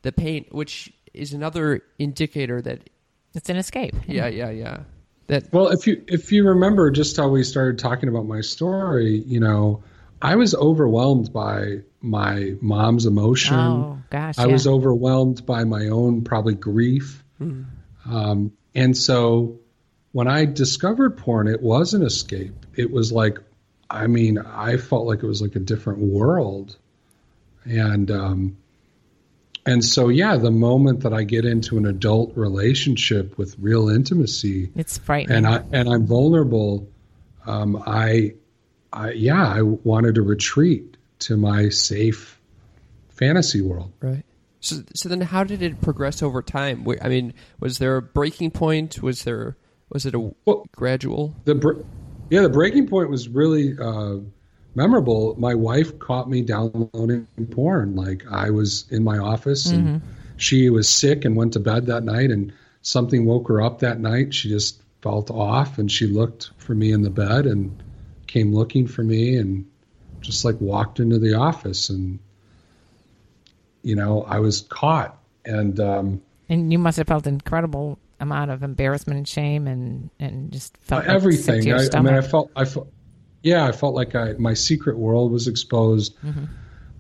[0.03, 2.89] the pain, which is another indicator that
[3.35, 3.95] It's an escape.
[4.07, 4.81] yeah yeah yeah
[5.29, 9.23] that Well, if you if you remember just how we started talking about my story,
[9.27, 9.83] you know,
[10.21, 13.55] I was overwhelmed by my mom's emotion.
[13.57, 14.53] Oh gosh, I yeah.
[14.53, 17.23] was overwhelmed by my own probably grief.
[18.05, 19.59] Um, and so
[20.13, 22.67] when I discovered porn, it was an escape.
[22.77, 23.39] It was like,
[23.93, 26.77] I mean, I felt like it was like a different world.
[27.65, 28.57] And, um,
[29.67, 34.73] and so, yeah, the moment that I get into an adult relationship with real intimacy
[34.75, 35.37] It's frightening.
[35.37, 36.89] and I, and I'm vulnerable,
[37.47, 38.35] um, I,
[38.93, 42.41] I, yeah, I wanted to retreat to my safe
[43.11, 43.93] fantasy world.
[44.01, 44.25] Right.
[44.61, 46.87] So, so then, how did it progress over time?
[47.03, 49.03] I mean, was there a breaking point?
[49.03, 49.57] Was there
[49.93, 51.35] was it a well, gradual?
[51.45, 51.85] The
[52.33, 54.17] yeah, the breaking point was really uh,
[54.75, 55.35] memorable.
[55.39, 57.95] My wife caught me downloading porn.
[57.95, 60.07] Like I was in my office and mm-hmm.
[60.39, 64.01] she was sick and went to bed that night, and something woke her up that
[64.01, 64.33] night.
[64.33, 67.83] She just felt off, and she looked for me in the bed and
[68.27, 69.67] came looking for me, and
[70.23, 72.19] just like walked into the office and
[73.83, 78.63] you know, I was caught, and um, and you must have felt incredible amount of
[78.63, 81.71] embarrassment and shame, and and just felt like everything.
[81.73, 82.89] I, I, mean, I felt, I felt,
[83.43, 86.17] yeah, I felt like I my secret world was exposed.
[86.23, 86.45] Mm-hmm.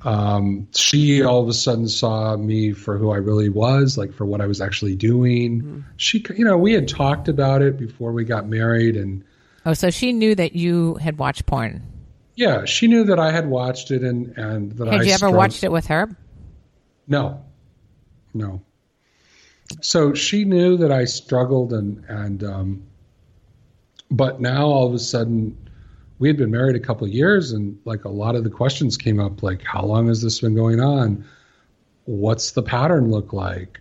[0.06, 4.26] Um, she all of a sudden saw me for who I really was, like for
[4.26, 5.62] what I was actually doing.
[5.62, 5.80] Mm-hmm.
[5.96, 9.24] She, you know, we had talked about it before we got married, and
[9.64, 11.82] oh, so she knew that you had watched porn.
[12.34, 15.30] Yeah, she knew that I had watched it, and and that had I you ever
[15.30, 16.16] watched it with her?
[17.06, 17.44] No,
[18.34, 18.62] no.
[19.80, 22.82] So she knew that I struggled, and and um,
[24.10, 25.56] but now all of a sudden,
[26.18, 28.96] we had been married a couple of years, and like a lot of the questions
[28.96, 31.24] came up, like how long has this been going on?
[32.04, 33.80] What's the pattern look like?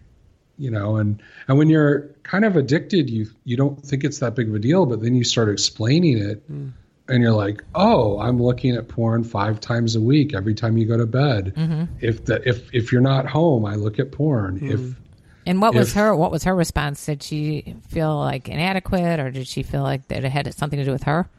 [0.57, 4.35] You know, and and when you're kind of addicted, you you don't think it's that
[4.35, 6.51] big of a deal, but then you start explaining it.
[6.51, 6.73] Mm
[7.11, 10.85] and you're like, oh, I'm looking at porn five times a week every time you
[10.85, 11.53] go to bed.
[11.55, 11.83] Mm-hmm.
[11.99, 14.59] If the if if you're not home, I look at porn.
[14.59, 14.71] Mm.
[14.71, 15.00] If
[15.45, 17.05] and what if, was her what was her response?
[17.05, 20.85] Did she feel like inadequate, or did she feel like that it had something to
[20.85, 21.29] do with her?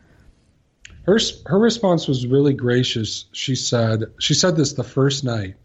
[1.04, 3.26] Her her response was really gracious.
[3.32, 5.56] She said she said this the first night.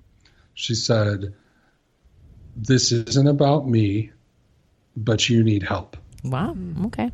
[0.54, 1.34] She said,
[2.56, 4.12] "This isn't about me,
[4.96, 6.56] but you need help." Wow.
[6.86, 7.12] Okay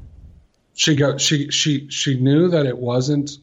[0.73, 3.38] she go she she she knew that it wasn't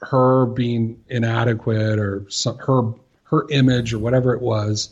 [0.00, 2.92] her being inadequate or some, her
[3.24, 4.90] her image or whatever it was.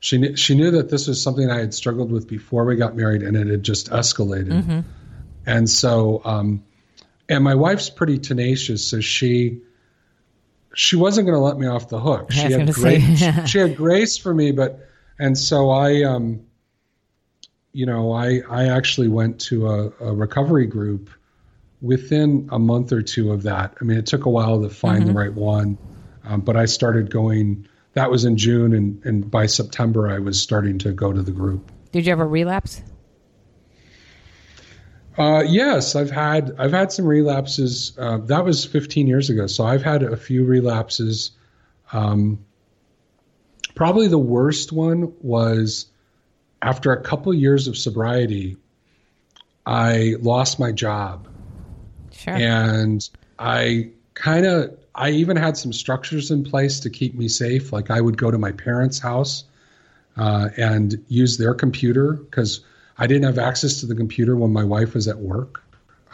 [0.00, 2.96] She knew, she knew that this was something I had struggled with before we got
[2.96, 4.48] married, and it had just escalated.
[4.48, 4.80] Mm-hmm.
[5.46, 6.64] And so, um,
[7.28, 9.60] and my wife's pretty tenacious, so she
[10.74, 12.32] she wasn't going to let me off the hook.
[12.32, 13.20] She had grace.
[13.20, 16.46] Say, she had grace for me, but and so I um
[17.72, 21.10] you know, I, I actually went to a, a, recovery group
[21.80, 23.76] within a month or two of that.
[23.80, 25.12] I mean, it took a while to find mm-hmm.
[25.12, 25.78] the right one,
[26.24, 27.68] um, but I started going.
[27.94, 31.32] That was in June, and, and by September, I was starting to go to the
[31.32, 31.72] group.
[31.92, 32.82] Did you ever relapse?
[35.18, 37.92] Uh, yes, I've had I've had some relapses.
[37.98, 41.32] Uh, that was 15 years ago, so I've had a few relapses.
[41.92, 42.38] Um,
[43.74, 45.86] probably the worst one was
[46.62, 48.56] after a couple years of sobriety,
[49.66, 51.28] I lost my job.
[52.12, 52.34] Sure.
[52.34, 57.72] And I kind of, I even had some structures in place to keep me safe.
[57.72, 59.44] Like I would go to my parents' house
[60.18, 62.60] uh, and use their computer because
[62.98, 65.64] I didn't have access to the computer when my wife was at work.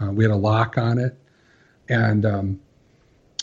[0.01, 1.19] Uh, we had a lock on it,
[1.89, 2.61] and um,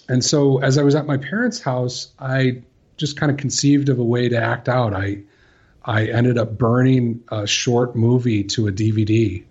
[0.08, 2.62] and so as I was at my parents' house, I
[2.96, 4.94] just kind of conceived of a way to act out.
[4.94, 5.24] I
[5.84, 9.44] I ended up burning a short movie to a DVD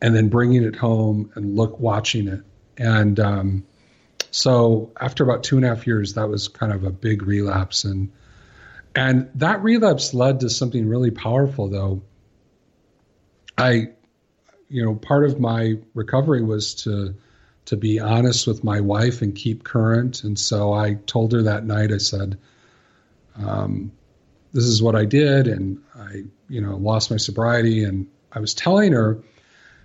[0.00, 2.42] and then bringing it home and look watching it.
[2.78, 3.66] And um,
[4.30, 7.84] so after about two and a half years, that was kind of a big relapse.
[7.84, 8.12] And
[8.94, 12.02] and that relapse led to something really powerful, though.
[13.56, 13.88] I,
[14.68, 17.14] you know, part of my recovery was to
[17.66, 20.24] to be honest with my wife and keep current.
[20.24, 22.38] And so I told her that night, I said,
[23.36, 23.92] um,
[24.52, 27.84] this is what I did, and I, you know, lost my sobriety.
[27.84, 29.22] And I was telling her,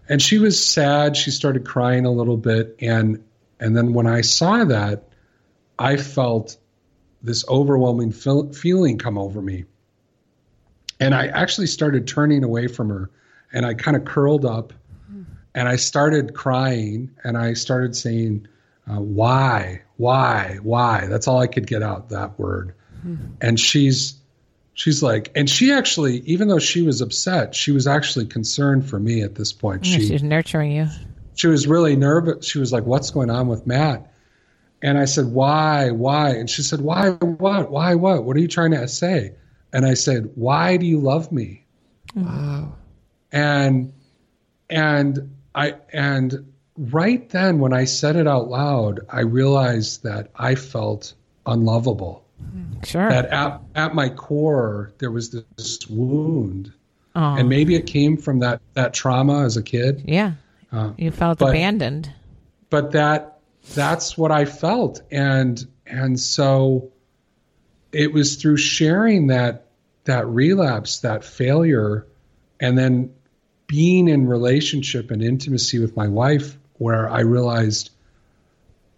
[0.10, 1.16] and she was sad.
[1.16, 3.24] She started crying a little bit, and
[3.60, 5.10] and then when I saw that,
[5.78, 6.58] I felt
[7.22, 9.66] this overwhelming feel, feeling come over me,
[11.00, 13.10] and I actually started turning away from her,
[13.52, 14.74] and I kind of curled up,
[15.54, 18.48] and I started crying, and I started saying,
[18.90, 23.36] uh, "Why, why, why?" That's all I could get out that word, mm-hmm.
[23.42, 24.16] and she's
[24.76, 29.00] she's like, and she actually, even though she was upset, she was actually concerned for
[29.00, 29.86] me at this point.
[29.86, 30.88] Yeah, she, she was nurturing you.
[31.36, 32.46] She was really nervous.
[32.46, 34.12] She was like, "What's going on with Matt?"
[34.82, 35.92] And I said, "Why?
[35.92, 37.12] Why?" And she said, "Why?
[37.12, 37.72] What?
[37.72, 37.96] Why?
[37.96, 38.24] What?
[38.24, 39.36] What are you trying to say?"
[39.72, 41.66] And I said, "Why do you love me?"
[42.16, 42.74] Wow.
[43.32, 43.94] And
[44.70, 50.56] and I and right then when I said it out loud, I realized that I
[50.56, 51.14] felt
[51.46, 52.26] unlovable
[52.84, 53.10] Sure.
[53.10, 56.72] That at, at my core, there was this wound.
[57.16, 57.36] Oh.
[57.36, 60.04] And maybe it came from that, that trauma as a kid.
[60.06, 60.34] Yeah.
[60.72, 62.12] Uh, you felt but, abandoned.
[62.70, 63.40] But that
[63.74, 65.02] that's what I felt.
[65.12, 66.92] And And so
[67.92, 69.68] it was through sharing that
[70.06, 72.06] that relapse, that failure,
[72.60, 73.14] and then
[73.68, 77.90] being in relationship and intimacy with my wife where I realized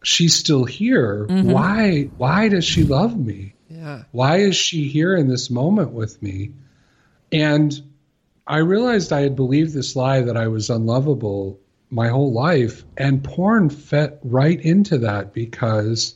[0.03, 1.27] she's still here.
[1.30, 1.51] Mm-hmm.
[1.51, 3.53] Why why does she love me?
[3.69, 4.03] Yeah.
[4.12, 6.53] Why is she here in this moment with me?
[7.32, 7.73] And
[8.48, 13.24] I realized I had believed this lie that I was unlovable my whole life and
[13.24, 16.16] porn fit right into that because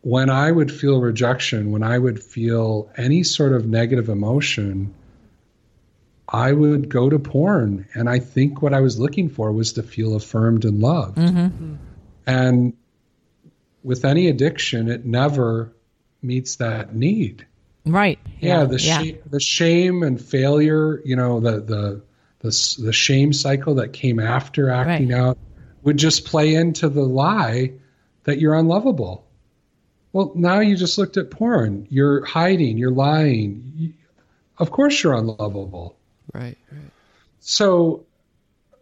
[0.00, 4.94] when I would feel rejection, when I would feel any sort of negative emotion,
[6.28, 7.86] I would go to porn.
[7.94, 11.18] And I think what I was looking for was to feel affirmed and loved.
[11.18, 11.74] Mm-hmm.
[12.26, 12.72] And
[13.84, 15.72] with any addiction, it never
[16.20, 17.46] meets that need.
[17.84, 18.18] Right.
[18.40, 18.60] Yeah.
[18.60, 19.02] yeah the yeah.
[19.02, 22.02] Sh- the shame and failure, you know, the the
[22.40, 25.18] the the shame cycle that came after acting right.
[25.18, 25.38] out
[25.82, 27.72] would just play into the lie
[28.24, 29.26] that you're unlovable.
[30.12, 31.86] Well, now you just looked at porn.
[31.90, 32.78] You're hiding.
[32.78, 33.72] You're lying.
[33.76, 33.92] You,
[34.58, 35.96] of course, you're unlovable.
[36.32, 36.58] Right.
[36.70, 36.80] Right.
[37.40, 38.04] So,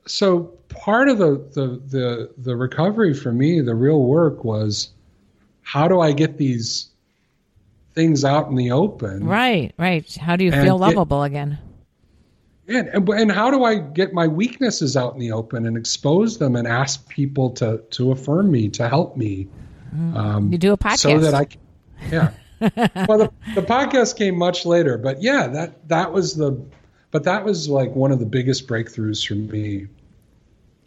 [0.07, 4.91] so part of the, the the the recovery for me, the real work was,
[5.63, 6.89] how do I get these
[7.94, 9.24] things out in the open?
[9.24, 9.72] Right.
[9.79, 10.14] Right.
[10.16, 11.59] How do you feel lovable get, again?
[12.68, 16.55] And, and how do I get my weaknesses out in the open and expose them
[16.55, 19.48] and ask people to to affirm me, to help me?
[19.94, 20.16] Mm.
[20.16, 21.61] Um, you do a podcast so that I, can,
[22.11, 22.31] yeah.
[23.09, 26.62] well, the, the podcast came much later, but yeah, that that was the,
[27.11, 29.88] but that was like one of the biggest breakthroughs for me.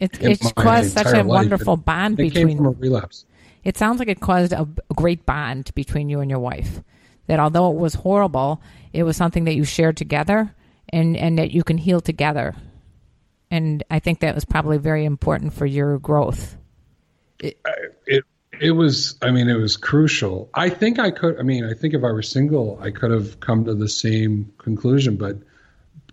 [0.00, 2.48] It, it's caused such a wonderful it, bond it between.
[2.48, 3.26] Came from a relapse.
[3.64, 6.82] It sounds like it caused a great bond between you and your wife.
[7.26, 8.60] That although it was horrible,
[8.92, 10.54] it was something that you shared together,
[10.88, 12.54] and and that you can heal together.
[13.50, 16.56] And I think that was probably very important for your growth.
[17.38, 17.58] It,
[18.06, 18.24] it
[18.60, 20.48] it was, I mean, it was crucial.
[20.54, 23.40] I think I could, I mean, I think if I were single, I could have
[23.40, 25.38] come to the same conclusion, but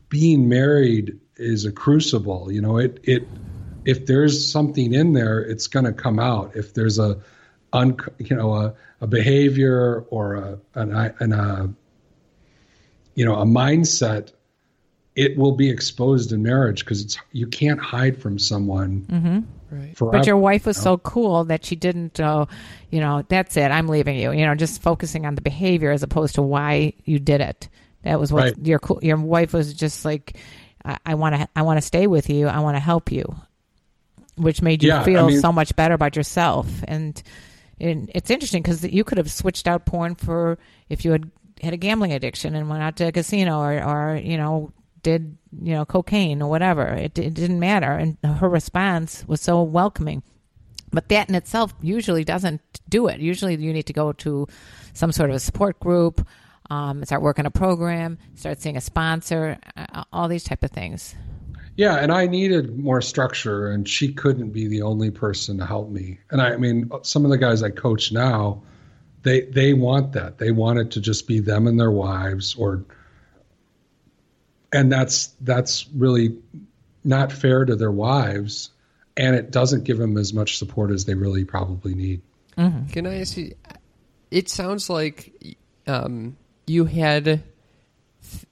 [0.09, 2.51] being married is a crucible.
[2.51, 3.27] You know, it, it,
[3.85, 6.55] if there's something in there, it's going to come out.
[6.55, 7.19] If there's a,
[7.73, 11.73] un, you know, a, a behavior or a, an, an, a,
[13.15, 14.31] you know, a mindset
[15.15, 19.01] it will be exposed in marriage because it's you can't hide from someone.
[19.09, 19.39] Mm-hmm.
[19.75, 19.95] Right.
[19.99, 22.45] But your wife was so cool that she didn't, uh,
[22.89, 23.71] you know, that's it.
[23.71, 24.31] I'm leaving you.
[24.31, 27.67] You know, just focusing on the behavior as opposed to why you did it.
[28.03, 28.65] That was what right.
[28.65, 30.37] your your wife was just like.
[31.05, 31.47] I want to.
[31.55, 32.47] I want to stay with you.
[32.47, 33.35] I want to help you,
[34.35, 36.67] which made you yeah, feel I mean, so much better about yourself.
[36.87, 37.21] And,
[37.81, 40.57] and it's interesting because you could have switched out porn for
[40.89, 41.29] if you had
[41.61, 44.71] had a gambling addiction and went out to a casino or, or you know
[45.03, 46.87] did you know cocaine or whatever.
[46.87, 47.91] It, it didn't matter.
[47.91, 50.23] And her response was so welcoming.
[50.93, 53.19] But that in itself usually doesn't do it.
[53.19, 54.47] Usually you need to go to
[54.93, 56.27] some sort of a support group
[56.71, 61.15] um, start working a program start seeing a sponsor uh, all these type of things
[61.75, 65.89] yeah and i needed more structure and she couldn't be the only person to help
[65.89, 68.61] me and i, I mean some of the guys i coach now
[69.23, 72.85] they they want that they want it to just be them and their wives or
[74.73, 76.37] and that's that's really
[77.03, 78.69] not fair to their wives,
[79.17, 82.21] and it doesn't give them as much support as they really probably need.
[82.57, 82.87] Mm-hmm.
[82.87, 83.53] Can I ask you?
[84.29, 85.57] It sounds like
[85.87, 87.43] um, you had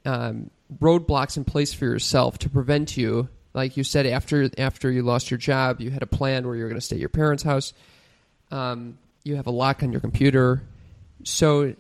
[0.06, 3.30] um, roadblocks in place for yourself to prevent you.
[3.54, 6.64] Like you said, after after you lost your job, you had a plan where you
[6.64, 7.74] were going to stay at your parents' house.
[8.52, 10.62] Um, you have a lock on your computer,
[11.24, 11.74] so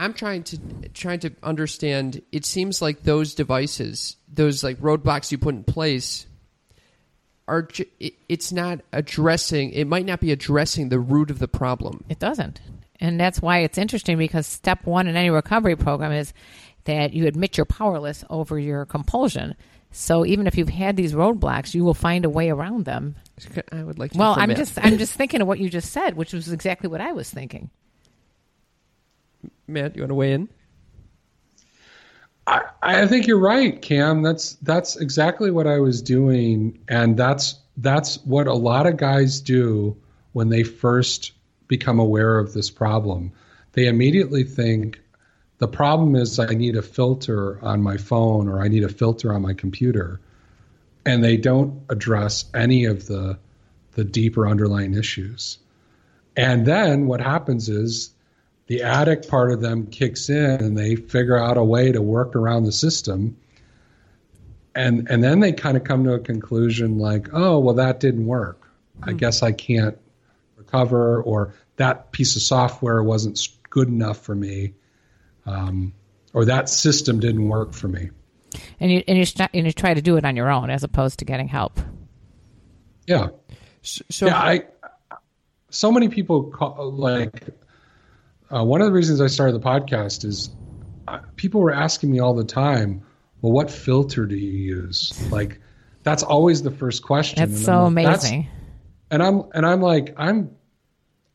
[0.00, 0.58] I'm trying to
[0.94, 2.22] trying to understand.
[2.32, 6.26] It seems like those devices, those like roadblocks you put in place,
[7.46, 7.68] are
[8.28, 9.72] it's not addressing.
[9.72, 12.02] It might not be addressing the root of the problem.
[12.08, 12.62] It doesn't,
[12.98, 16.32] and that's why it's interesting because step one in any recovery program is
[16.84, 19.54] that you admit you're powerless over your compulsion.
[19.92, 23.16] So even if you've had these roadblocks, you will find a way around them.
[23.72, 24.14] I would like.
[24.14, 27.00] well, I'm just I'm just thinking of what you just said, which was exactly what
[27.00, 27.70] I was thinking.
[29.66, 30.48] Matt, you want to weigh in?
[32.46, 34.22] I, I think you're right, Cam.
[34.22, 39.40] That's that's exactly what I was doing, and that's that's what a lot of guys
[39.40, 39.96] do
[40.32, 41.32] when they first
[41.68, 43.32] become aware of this problem.
[43.72, 45.00] They immediately think
[45.60, 49.32] the problem is I need a filter on my phone or I need a filter
[49.32, 50.18] on my computer,
[51.04, 53.38] and they don't address any of the
[53.92, 55.58] the deeper underlying issues.
[56.36, 58.14] And then what happens is
[58.68, 62.34] the addict part of them kicks in and they figure out a way to work
[62.36, 63.36] around the system
[64.74, 68.26] and and then they kind of come to a conclusion like oh well that didn't
[68.26, 68.70] work
[69.02, 69.16] i hmm.
[69.16, 69.98] guess i can't
[70.56, 74.72] recover or that piece of software wasn't good enough for me
[75.50, 75.92] um,
[76.32, 78.10] or that system didn't work for me.
[78.80, 80.82] And you and you, st- and you try to do it on your own as
[80.84, 81.78] opposed to getting help.
[83.06, 83.28] Yeah.
[83.82, 84.64] So, so yeah, I
[85.70, 87.48] so many people call, like
[88.50, 90.50] uh, one of the reasons I started the podcast is
[91.08, 93.02] uh, people were asking me all the time,
[93.40, 95.60] "Well, what filter do you use?" Like
[96.02, 97.38] that's always the first question.
[97.38, 98.48] That's And so I'm like, "That's- amazing.
[99.10, 100.50] and I'm and I'm like I'm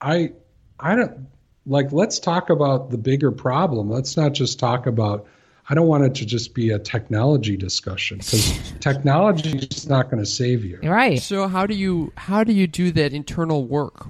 [0.02, 0.34] I
[0.80, 1.28] I don't
[1.66, 3.90] like let's talk about the bigger problem.
[3.90, 5.28] Let's not just talk about
[5.68, 10.24] I don't want it to just be a technology discussion because technology is not going
[10.24, 10.80] to save you.
[10.84, 11.20] Right.
[11.20, 14.08] so how do you how do you do that internal work?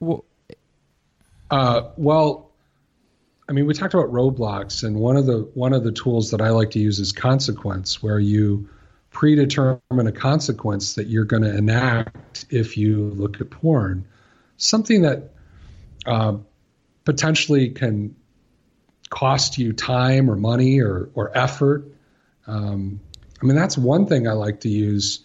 [0.00, 0.24] Well,
[1.50, 2.50] Uh, well,
[3.48, 6.40] I mean, we talked about roadblocks, and one of the one of the tools that
[6.40, 8.68] I like to use is consequence, where you
[9.10, 14.06] predetermine a consequence that you're going to enact if you look at porn,
[14.56, 15.34] something that
[16.06, 16.36] uh,
[17.04, 18.16] potentially can
[19.10, 21.84] cost you time or money or or effort.
[22.46, 23.00] Um,
[23.40, 25.20] I mean, that's one thing I like to use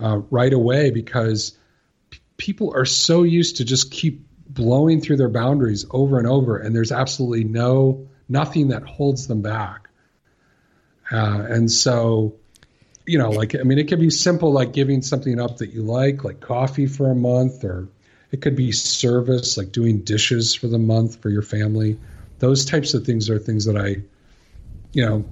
[0.00, 1.56] uh, right away because
[2.10, 6.56] p- people are so used to just keep blowing through their boundaries over and over,
[6.56, 9.88] and there's absolutely no nothing that holds them back.
[11.10, 12.34] Uh, and so,
[13.06, 15.82] you know, like I mean, it can be simple, like giving something up that you
[15.82, 17.88] like, like coffee for a month, or
[18.36, 21.98] it could be service, like doing dishes for the month for your family.
[22.38, 23.96] Those types of things are things that I,
[24.92, 25.24] you know,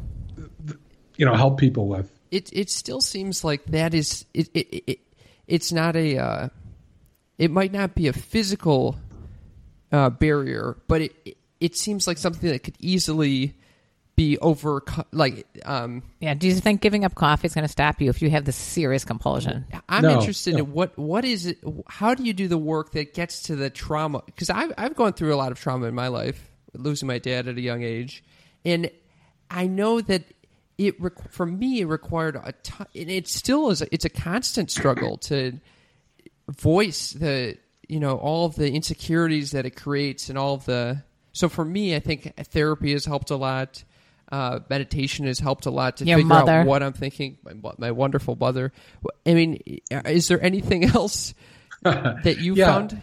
[1.17, 2.11] you know, help people with.
[2.31, 4.99] it it still seems like that is it it, it
[5.47, 6.49] it's not a uh,
[7.37, 8.97] it might not be a physical
[9.93, 13.55] uh, barrier, but it, it it seems like something that could easily
[14.17, 16.35] be over like um Yeah.
[16.35, 18.57] Do you think giving up coffee is going to stop you if you have this
[18.57, 19.65] serious compulsion?
[19.89, 20.61] I'm No, interested no.
[20.61, 21.59] in what what is it
[21.89, 25.15] how do you do the work that gets to the trauma because I've I've gone
[25.15, 28.23] through a lot of trauma in my life losing my dad at a young age
[28.65, 28.91] and
[29.51, 30.23] I know that
[30.79, 30.95] it
[31.31, 35.17] for me it required a ton and it still is a, it's a constant struggle
[35.19, 35.59] to
[36.49, 37.57] voice the
[37.89, 41.03] you know all of the insecurities that it creates and all of the
[41.33, 43.83] so for me I think therapy has helped a lot
[44.35, 46.53] uh, meditation has helped a lot to Your figure mother.
[46.61, 48.72] out what I'm thinking my, my wonderful mother
[49.24, 49.59] I mean
[50.07, 51.35] is there anything else
[51.82, 52.66] that you Yeah.
[52.72, 53.03] found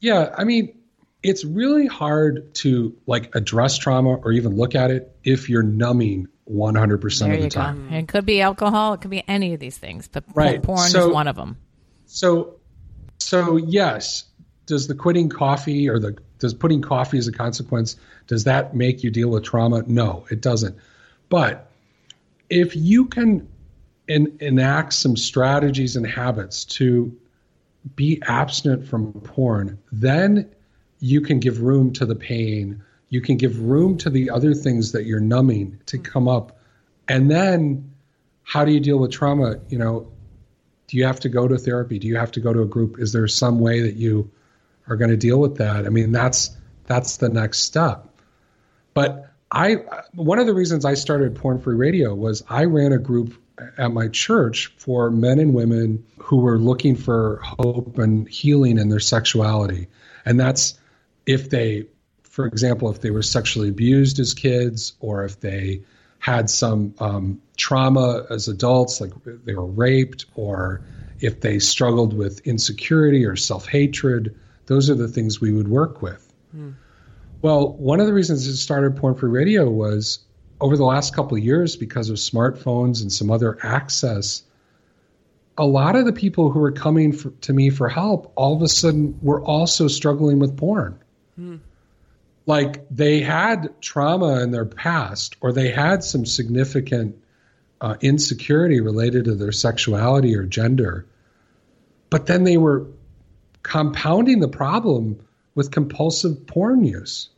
[0.00, 0.76] Yeah, I mean,
[1.22, 6.28] it's really hard to like address trauma or even look at it if you're numbing
[6.50, 7.88] 100% There of the time.
[7.88, 7.96] go.
[7.96, 8.92] It could be alcohol.
[8.94, 10.62] It could be any of these things, but Right.
[10.62, 11.56] porn So- is one of them.
[12.04, 12.56] So,
[13.18, 14.24] so yes,
[14.66, 17.96] does the quitting coffee or the does putting coffee as a consequence
[18.26, 19.82] does that make you deal with trauma?
[19.86, 20.76] No, it doesn't.
[21.28, 21.70] But
[22.50, 23.48] if you can
[24.08, 27.16] en- enact some strategies and habits to
[27.96, 30.50] be abstinent from porn, then
[31.00, 32.82] you can give room to the pain.
[33.10, 36.58] You can give room to the other things that you're numbing to come up.
[37.08, 37.92] And then
[38.42, 39.56] how do you deal with trauma?
[39.68, 40.08] You know,
[40.88, 41.98] do you have to go to therapy?
[41.98, 42.98] Do you have to go to a group?
[42.98, 44.30] Is there some way that you
[44.88, 45.86] are going to deal with that?
[45.86, 46.56] I mean, that's
[46.86, 48.08] that's the next step.
[48.92, 49.76] But I
[50.14, 53.40] one of the reasons I started Porn Free Radio was I ran a group
[53.78, 58.88] at my church for men and women who were looking for hope and healing in
[58.88, 59.88] their sexuality.
[60.24, 60.78] And that's
[61.26, 61.86] if they
[62.34, 65.82] for example, if they were sexually abused as kids or if they
[66.18, 69.12] had some um, trauma as adults, like
[69.44, 70.80] they were raped, or
[71.20, 74.34] if they struggled with insecurity or self hatred,
[74.66, 76.32] those are the things we would work with.
[77.42, 80.20] Well, one of the reasons it started Porn Free Radio was
[80.60, 84.42] over the last couple of years, because of smartphones and some other access,
[85.58, 88.62] a lot of the people who were coming for, to me for help all of
[88.62, 90.98] a sudden were also struggling with porn.
[92.46, 97.16] Like they had trauma in their past or they had some significant
[97.80, 101.06] uh, insecurity related to their sexuality or gender
[102.14, 102.86] but then they were
[103.64, 105.18] compounding the problem
[105.56, 107.30] with compulsive porn use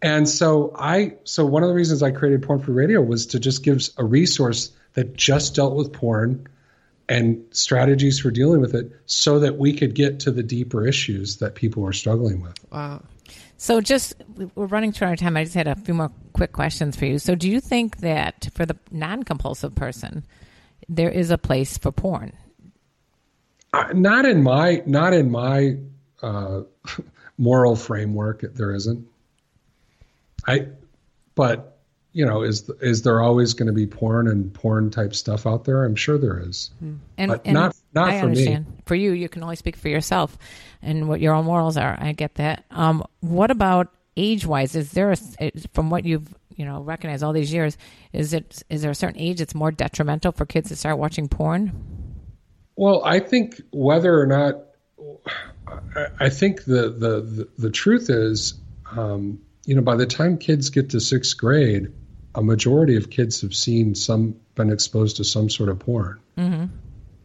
[0.00, 3.38] and so i so one of the reasons i created porn free radio was to
[3.38, 6.46] just give a resource that just dealt with porn
[7.10, 11.38] and strategies for dealing with it so that we could get to the deeper issues
[11.38, 13.02] that people were struggling with wow
[13.60, 14.14] So, just
[14.54, 15.36] we're running through our time.
[15.36, 17.18] I just had a few more quick questions for you.
[17.18, 20.24] So, do you think that for the non-compulsive person,
[20.88, 22.34] there is a place for porn?
[23.92, 25.76] Not in my not in my
[26.22, 26.62] uh,
[27.38, 28.40] moral framework.
[28.54, 29.06] There isn't.
[30.46, 30.68] I,
[31.34, 31.78] but
[32.12, 35.64] you know, is is there always going to be porn and porn type stuff out
[35.64, 35.84] there?
[35.84, 36.70] I'm sure there is.
[36.80, 38.64] And, But and not- not I for me.
[38.86, 40.38] For you, you can only speak for yourself
[40.82, 41.96] and what your own morals are.
[42.00, 42.64] I get that.
[42.70, 44.74] Um, what about age wise?
[44.74, 47.76] Is there a, from what you've you know recognized all these years?
[48.14, 51.28] Is it is there a certain age that's more detrimental for kids to start watching
[51.28, 51.72] porn?
[52.78, 54.54] Well, I think whether or not,
[55.66, 58.54] I, I think the, the the the truth is,
[58.92, 61.92] um, you know, by the time kids get to sixth grade,
[62.36, 66.20] a majority of kids have seen some been exposed to some sort of porn.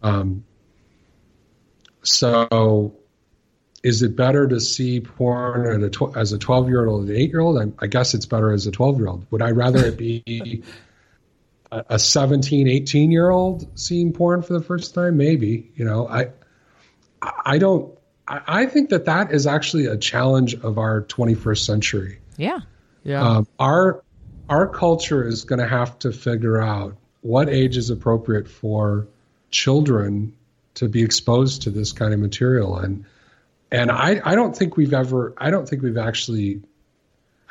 [0.01, 0.43] Um,
[2.01, 2.95] so,
[3.83, 7.13] is it better to see porn at a tw- as a twelve year old or
[7.13, 7.61] an eight year old?
[7.61, 9.27] I, I guess it's better as a twelve year old.
[9.29, 10.63] Would I rather it be
[11.73, 15.17] a a 17, 18 year old seeing porn for the first time?
[15.17, 15.71] Maybe.
[15.75, 16.29] You know, I
[17.21, 17.97] I don't.
[18.27, 22.19] I I think that that is actually a challenge of our 21st century.
[22.37, 22.59] Yeah.
[23.03, 23.21] Yeah.
[23.21, 24.03] Um, our
[24.49, 29.07] our culture is going to have to figure out what age is appropriate for
[29.49, 30.35] children
[30.75, 33.05] to be exposed to this kind of material, and
[33.71, 36.61] and I I don't think we've ever I don't think we've actually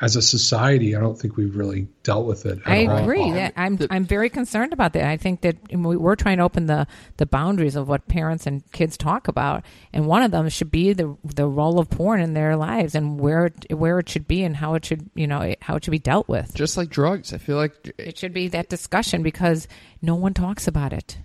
[0.03, 2.59] as a society I don't think we've really dealt with it.
[2.65, 2.97] At I all.
[2.97, 3.31] agree.
[3.31, 5.05] That I'm I'm very concerned about that.
[5.05, 6.85] I think that we- we're trying to open the
[7.17, 10.93] the boundaries of what parents and kids talk about, and one of them should be
[10.93, 14.43] the the role of porn in their lives and where it, where it should be
[14.43, 16.53] and how it should you know how it should be dealt with.
[16.53, 19.67] Just like drugs, I feel like It should be that discussion because
[20.01, 21.17] no one talks about it.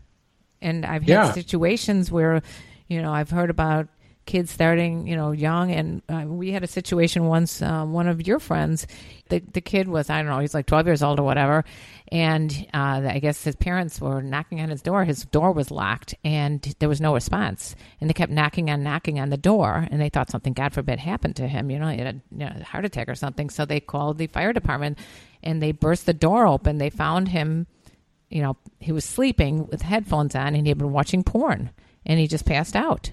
[0.62, 1.32] And I've had Yeah.
[1.32, 2.42] situations where,
[2.88, 3.88] you know, I've heard about
[4.28, 5.72] kids starting, you know, young.
[5.72, 8.86] And uh, we had a situation once, um, one of your friends,
[9.30, 11.64] the, the kid was, I don't know, he's like 12 years old or whatever.
[12.12, 15.04] And uh, I guess his parents were knocking on his door.
[15.04, 17.74] His door was locked and there was no response.
[18.00, 19.88] And they kept knocking on, knocking on the door.
[19.90, 21.70] And they thought something, God forbid, happened to him.
[21.70, 23.48] You know, he had a, you know, a heart attack or something.
[23.48, 24.98] So they called the fire department
[25.42, 26.76] and they burst the door open.
[26.76, 27.66] They found him
[28.30, 31.70] you know, he was sleeping with headphones on and he had been watching porn
[32.04, 33.12] and he just passed out.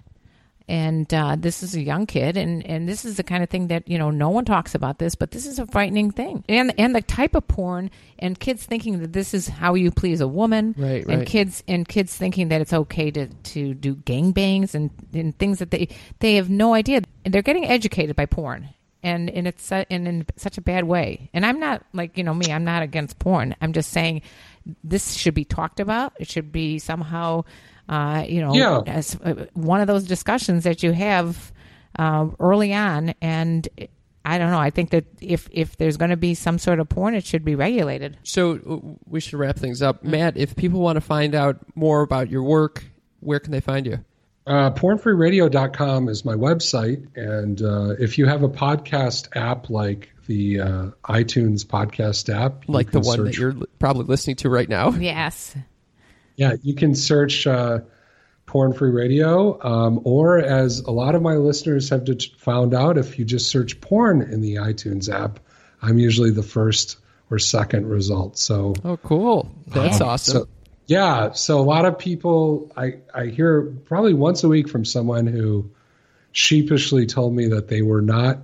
[0.67, 3.67] And uh, this is a young kid, and, and this is the kind of thing
[3.67, 6.43] that you know no one talks about this, but this is a frightening thing.
[6.49, 10.21] And and the type of porn, and kids thinking that this is how you please
[10.21, 14.73] a woman, Right, and kids and kids thinking that it's okay to to do gangbangs
[14.73, 15.87] and and things that they
[16.19, 18.69] they have no idea, and they're getting educated by porn,
[19.03, 21.29] and and it's uh, and in such a bad way.
[21.31, 23.55] And I'm not like you know me, I'm not against porn.
[23.61, 24.23] I'm just saying
[24.83, 26.13] this should be talked about.
[26.19, 27.43] It should be somehow,
[27.89, 28.81] uh, you know, Yeah.
[28.87, 31.51] as uh, one of those discussions that you have
[31.97, 33.13] uh, early on.
[33.21, 33.67] And
[34.25, 34.59] I don't know.
[34.59, 37.45] I think that if if there's going to be some sort of porn, it should
[37.45, 38.17] be regulated.
[38.23, 40.03] So we should wrap things up.
[40.03, 42.83] Matt, if people want to find out more about your work,
[43.19, 43.99] where can they find you?
[44.47, 47.05] Uh, pornfreeradio.com is my website.
[47.15, 52.91] And uh, if you have a podcast app like the uh, iTunes podcast app, Like
[52.91, 54.89] the can one that you're probably listening to right now.
[54.91, 55.55] Yes.
[56.35, 57.79] Yeah, you can search uh,
[58.45, 62.07] Porn Free Radio, um, or as a lot of my listeners have
[62.37, 65.39] found out, if you just search porn in the iTunes app,
[65.81, 66.97] I'm usually the first
[67.29, 68.37] or second result.
[68.37, 69.49] So Oh, cool.
[69.67, 70.05] That's Yeah.
[70.05, 70.33] awesome.
[70.33, 70.47] So,
[70.87, 75.25] yeah, so a lot of people, I, I hear probably once a week from someone
[75.25, 75.69] who
[76.31, 78.39] sheepishly told me that they were not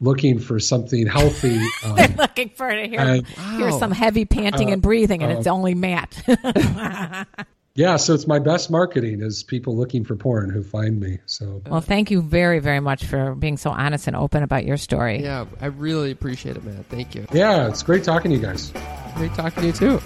[0.00, 1.58] looking for something healthy.
[1.84, 3.78] Um, Looking for to hear, And- hear Wow.
[3.78, 6.20] some heavy panting and breathing, and it's only Matt.
[7.74, 11.18] yeah, so it's my best marketing is people looking for porn who find me.
[11.26, 14.76] So well, thank you very, very much for being so honest and open about your
[14.76, 15.22] story.
[15.22, 16.84] yeah, I really appreciate it, man.
[16.90, 17.26] Thank you.
[17.32, 18.72] yeah, it's great talking to you guys.
[19.14, 20.00] Great talking to you too.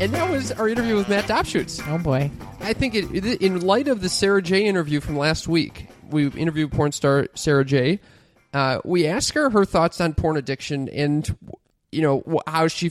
[0.00, 1.80] And that was our interview with Matt Dobschuetz.
[1.88, 2.30] Oh boy.
[2.60, 6.28] I think it, it- in light of the Sarah J interview from last week, we
[6.28, 8.00] interviewed porn star Sarah J.
[8.54, 11.36] Uh, we asked her her thoughts on porn addiction and
[11.92, 12.90] you know how she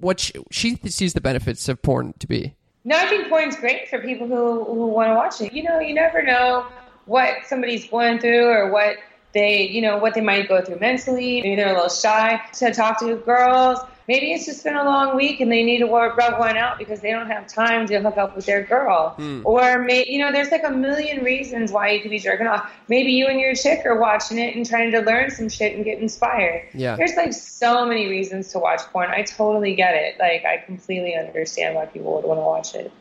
[0.00, 2.54] what she, she sees the benefits of porn to be.
[2.84, 5.52] No, I think porn's great for people who, who want to watch it.
[5.52, 6.66] You know, you never know
[7.06, 8.96] what somebody's going through or what
[9.34, 11.42] they, you know, what they might go through mentally.
[11.42, 13.80] Maybe they're a little shy to talk to girls.
[14.06, 16.78] Maybe it's just been a long week and they need to work, rub one out
[16.78, 19.14] because they don't have time to hook up with their girl.
[19.16, 19.40] Hmm.
[19.44, 22.70] Or, may, you know, there's like a million reasons why you could be jerking off.
[22.88, 25.84] Maybe you and your chick are watching it and trying to learn some shit and
[25.84, 26.68] get inspired.
[26.74, 26.96] Yeah.
[26.96, 29.10] There's like so many reasons to watch porn.
[29.10, 30.16] I totally get it.
[30.18, 32.92] Like, I completely understand why people would want to watch it.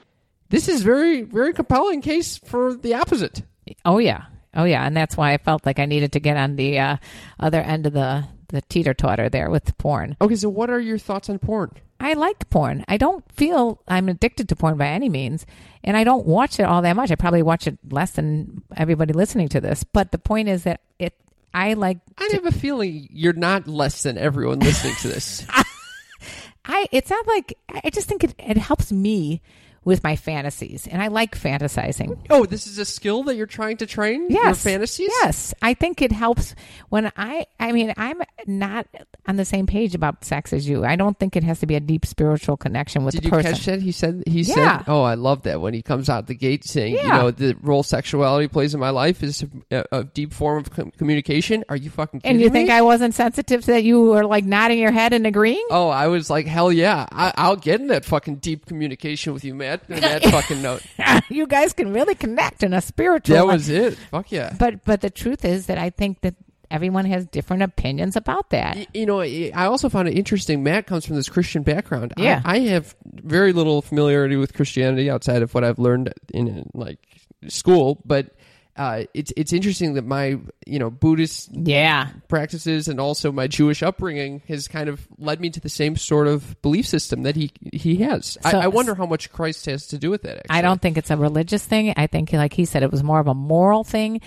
[0.50, 3.42] This is very very compelling case for the opposite.
[3.86, 4.26] Oh yeah,
[4.56, 6.98] oh yeah, and that's why I felt like I needed to get on the uh,
[7.40, 10.16] other end of the the teeter totter there with porn.
[10.22, 11.72] Okay, so what are your thoughts on porn?
[12.00, 12.86] I like porn.
[12.88, 15.46] I don't feel I'm addicted to porn by any means,
[15.84, 17.12] and I don't watch it all that much.
[17.12, 19.84] I probably watch it less than everybody listening to this.
[19.84, 21.16] But the point is that it
[21.54, 25.46] I like I have a feeling you're not less than everyone listening to this.
[26.66, 29.42] I it's not like I just think it, it helps me
[29.86, 32.18] with my fantasies and I like fantasizing.
[32.30, 34.30] oh, this is a skill that you're trying to train?
[34.30, 34.64] Your Yes.
[34.64, 35.10] fantasies?
[35.22, 35.54] Yes.
[35.62, 36.56] I think it helps
[36.90, 38.88] when I I mean I'm not
[39.28, 40.84] on the same page about sex as you.
[40.86, 43.32] I don't think it has to be a deep spiritual connection with Did the you
[43.32, 43.52] person.
[43.54, 43.82] catch that?
[43.82, 44.80] He said he Yeah.
[44.80, 47.56] said, "Oh, I love that when he comes out the gate saying, you know, the
[47.62, 51.76] role sexuality plays in my life is a, a deep form of com- communication." Are
[51.76, 52.52] you fucking kidding and you me?
[52.54, 55.66] think I wasn't sensitive to that you were like nodding your head and agreeing?
[55.70, 57.06] Oh, I was like, hell yeah!
[57.12, 59.54] I, I'll get in that fucking deep communication with you,
[59.90, 60.82] On that fucking note,
[61.30, 63.54] you guys can really connect in a spiritual that way.
[63.56, 63.96] was it.
[64.12, 64.54] Fuck yeah!
[64.58, 66.36] But but the truth is that I think that
[66.72, 68.76] everyone has different opinions about that.
[68.76, 70.64] Y- You know, I I also found it interesting.
[70.64, 72.14] Matt comes from this Christian background.
[72.18, 72.42] I- Yeah.
[72.44, 77.00] I, have very little familiarity with Christianity outside of what I've learned in like
[77.48, 78.28] school, but
[78.76, 82.10] uh, it's it's interesting that my you know Buddhist Yeah.
[82.28, 86.28] practices and also my Jewish upbringing has kind of led me to the same sort
[86.28, 88.38] of belief system that he he has.
[88.42, 90.38] So- I, I wonder how much Christ has to do with it.
[90.40, 90.58] Actually.
[90.58, 91.94] I don't think it's a religious thing.
[91.96, 94.22] I think, like he said, it was more of a moral thing.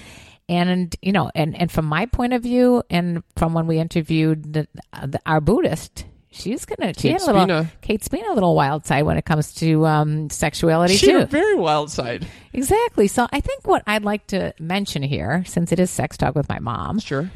[0.48, 4.52] And you know, and and from my point of view, and from when we interviewed
[4.52, 4.68] the,
[5.04, 6.04] the, our Buddhist,
[6.36, 7.72] she's gonna she Kate had a little Spina.
[7.80, 11.18] Kate Spina a little wild side when it comes to um, sexuality She too.
[11.18, 12.26] a very wild side.
[12.52, 13.06] Exactly.
[13.08, 16.48] So I think what I'd like to mention here, since it is sex talk with
[16.48, 17.30] my mom, Sure.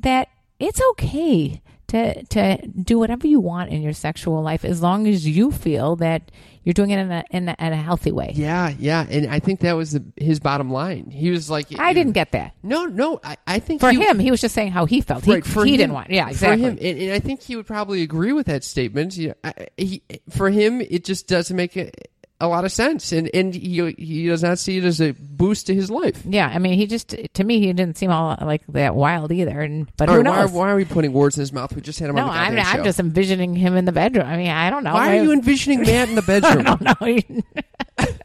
[0.00, 0.28] that
[0.58, 5.26] it's okay to to do whatever you want in your sexual life as long as
[5.26, 6.30] you feel that
[6.66, 8.32] you're doing it in a in a, in a healthy way.
[8.34, 11.10] Yeah, yeah, and I think that was the, his bottom line.
[11.12, 12.54] He was like, I didn't get that.
[12.64, 15.24] No, no, I, I think For he, him, he was just saying how he felt.
[15.24, 16.10] He, for he him- didn't want.
[16.10, 16.64] Yeah, exactly.
[16.64, 19.16] For him, and, and I think he would probably agree with that statement.
[19.16, 21.92] You know, I, he, for him, it just doesn't make a,
[22.38, 25.66] a lot of sense, and and he he does not see it as a boost
[25.68, 26.22] to his life.
[26.24, 29.60] Yeah, I mean, he just to me he didn't seem all like that wild either.
[29.60, 30.52] And but All who right, why, knows?
[30.52, 31.74] why are we putting words in his mouth?
[31.74, 33.92] We just had him no, on the I'm goddamn I'm just envisioning him in the
[33.92, 34.26] bedroom.
[34.26, 34.92] I mean, I don't know.
[34.94, 36.64] Why are you envisioning Matt in the I bedroom?
[36.64, 38.06] don't know.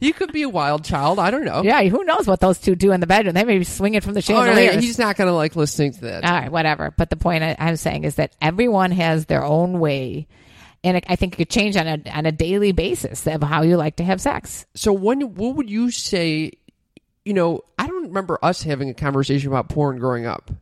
[0.00, 1.18] he could be a wild child.
[1.18, 1.62] I don't know.
[1.62, 3.34] yeah, who knows what those two do in the bedroom?
[3.34, 6.00] They may be swinging from the Oh, no, he's not going to like listening to
[6.02, 6.24] that.
[6.24, 6.92] All right, whatever.
[6.96, 10.26] But the point I, I'm saying is that everyone has their own way,
[10.86, 13.76] and I think it could change on a on a daily basis of how you
[13.76, 14.66] like to have sex.
[14.74, 16.52] So when what would you say?
[17.24, 20.52] You know, I don't remember us having a conversation about porn growing up.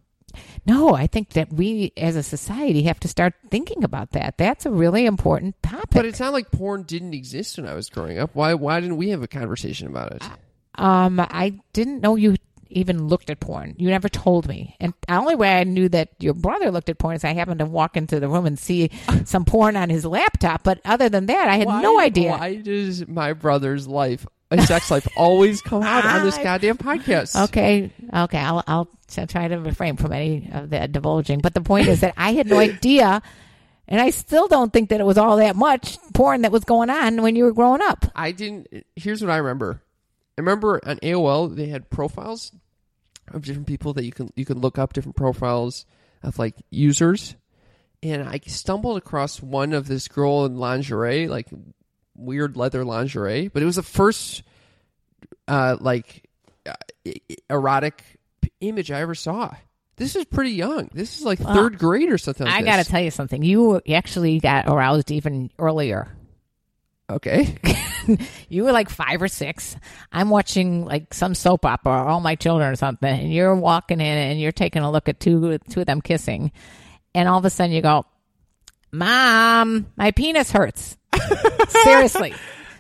[0.67, 4.39] No, I think that we as a society have to start thinking about that.
[4.39, 5.91] That's a really important topic.
[5.91, 8.31] But it's not like porn didn't exist when I was growing up.
[8.35, 10.23] Why why didn't we have a conversation about it?
[10.77, 12.37] Um, I didn't know you
[12.75, 13.75] even looked at porn.
[13.79, 14.77] You never told me.
[14.81, 17.61] And the only way I knew that your brother looked at porn is I happened
[17.61, 18.91] to walk into the room and see
[19.25, 20.63] some porn on his laptop.
[20.65, 22.33] But other than that, I had Why- no idea.
[22.33, 26.43] Why does my brother's life, a sex life, always come out on this ah.
[26.43, 27.45] goddamn podcast?
[27.49, 28.89] Okay, okay, I'll I'll
[29.27, 31.41] try to refrain from any of that divulging.
[31.41, 33.23] But the point is that I had no idea,
[33.89, 36.91] and I still don't think that it was all that much porn that was going
[36.91, 38.07] on when you were growing up.
[38.15, 38.69] I didn't.
[38.97, 39.81] Here's what I remember.
[40.37, 42.53] I remember on AOL they had profiles
[43.29, 45.87] of different people that you can you can look up different profiles
[46.23, 47.37] of like users,
[48.03, 51.49] and I stumbled across one of this girl in lingerie, like
[52.17, 54.43] weird leather lingerie, but it was the first
[55.49, 56.29] uh, like
[56.67, 56.73] uh,
[57.51, 58.03] erotic
[58.61, 59.55] image I ever saw.
[59.97, 60.91] This is pretty young.
[60.93, 62.47] This is like third grade or something.
[62.47, 63.43] Like I got to tell you something.
[63.45, 66.09] You actually got aroused even earlier.
[67.09, 67.57] Okay.
[68.49, 69.77] You were like five or six.
[70.13, 74.01] I'm watching like some soap opera, or All My Children or something, and you're walking
[74.01, 76.53] in and you're taking a look at two two of them kissing,
[77.15, 78.07] and all of a sudden you go,
[78.93, 80.97] "Mom, my penis hurts."
[81.69, 82.35] Seriously,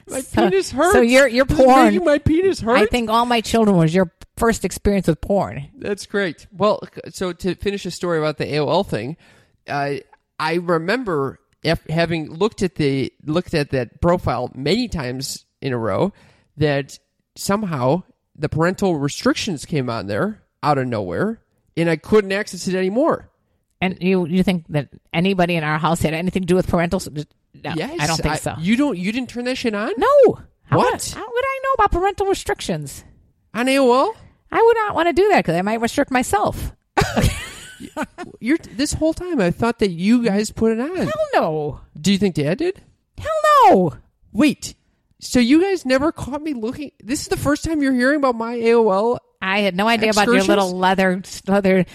[0.09, 0.93] My So- penis hurts.
[0.93, 2.05] So you're you're porn.
[2.05, 2.77] my penis hurt.
[2.77, 5.68] I think All My Children was your first experience with porn.
[5.79, 6.47] That's great.
[6.53, 9.16] Well, so to finish the story about the AOL thing,
[9.68, 9.95] uh,
[10.39, 11.39] I remember
[11.89, 16.12] having looked at the looked at that profile many times in a row
[16.57, 16.99] that
[17.37, 18.03] somehow
[18.37, 21.41] the parental restrictions came on there out of nowhere,
[21.77, 23.31] and I couldn't access it anymore.
[23.81, 27.01] And you you think that anybody in our house had anything to do with parental?
[27.12, 28.55] No, yes, I don't think so.
[28.59, 28.99] You don't.
[28.99, 30.39] You didn't turn that shit on no.
[30.65, 30.93] How What?
[30.93, 33.05] Would, how would I know about parental restrictions?
[33.55, 34.15] on AOL.
[34.51, 36.73] I would not want to do that because I might restrict myself.
[38.41, 39.41] You're this whole time.
[39.41, 40.97] I thought that you guys put it on.
[40.97, 41.80] Hell no.
[42.01, 42.80] Do you think Dad did?
[43.18, 43.30] Hell
[43.70, 43.93] no.
[44.32, 44.74] Wait.
[45.20, 46.93] So you guys never caught me looking.
[47.03, 49.18] This is the first time you're hearing about my AOL.
[49.41, 51.87] I had no idea about your little leather leather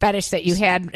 [0.00, 0.90] fetish that you had.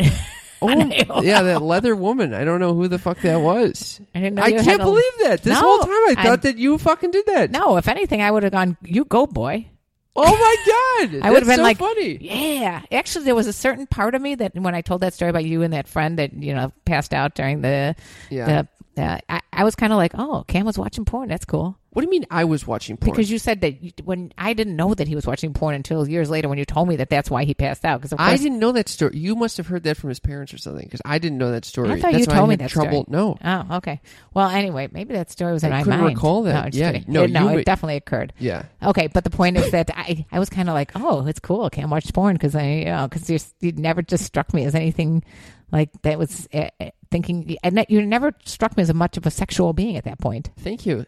[0.65, 2.33] Oh, yeah, that leather woman.
[2.33, 4.01] I don't know who the fuck that was.
[4.15, 5.43] I didn't know I can't a- believe that.
[5.43, 7.51] This No, whole time I I- thought that you fucking did that.
[7.51, 8.77] No, if anything, I would have gone.
[8.83, 9.67] You go, boy.
[10.15, 11.21] Oh my god!
[11.23, 12.19] I would have been so like, funny.
[12.21, 12.83] yeah.
[12.93, 15.45] Actually, there was a certain part of me that when I told that story about
[15.45, 17.95] you and that friend that you know passed out during the,
[18.31, 18.65] Yeah.
[18.95, 21.29] the uh, I, I was kind of like, oh, Cam was watching porn.
[21.31, 21.79] That's cool.
[21.93, 23.13] What do you mean I was watching porn?
[23.15, 26.09] Because you said that you, when I didn't know that he was watching porn until
[26.09, 28.01] years later when you told me that that's why he passed out.
[28.01, 29.15] Because I didn't know that story.
[29.19, 30.85] You must have heard that from his parents or something.
[30.87, 31.91] Because I didn't know that story.
[31.91, 33.03] I thought That's you told me that trouble.
[33.05, 33.15] story.
[33.15, 34.01] No, Oh, okay.
[34.33, 36.17] Well, anyway, maybe that story was in I my couldn't mind.
[36.17, 36.55] recall that.
[36.55, 37.13] No, just Yeah, kidding.
[37.13, 38.33] no, It- no, it definitely occurred.
[38.39, 38.65] yeah.
[38.83, 41.65] Okay, but the point is that I, I was kind of like, oh, it's cool.
[41.65, 43.29] I can't watch porn because I, you know, because
[43.61, 45.25] you never just struck me as anything
[45.71, 46.69] like that was uh,
[47.11, 50.19] thinking, and that you never struck me as much of a sexual being at that
[50.19, 50.49] point.
[50.59, 51.05] Thank you.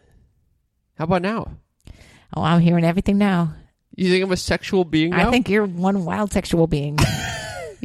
[0.97, 1.51] How about now?
[2.37, 3.55] Oh, I'm hearing everything now.
[3.97, 5.29] You think I'm a sexual being now?
[5.29, 6.99] I think you're one wild sexual being.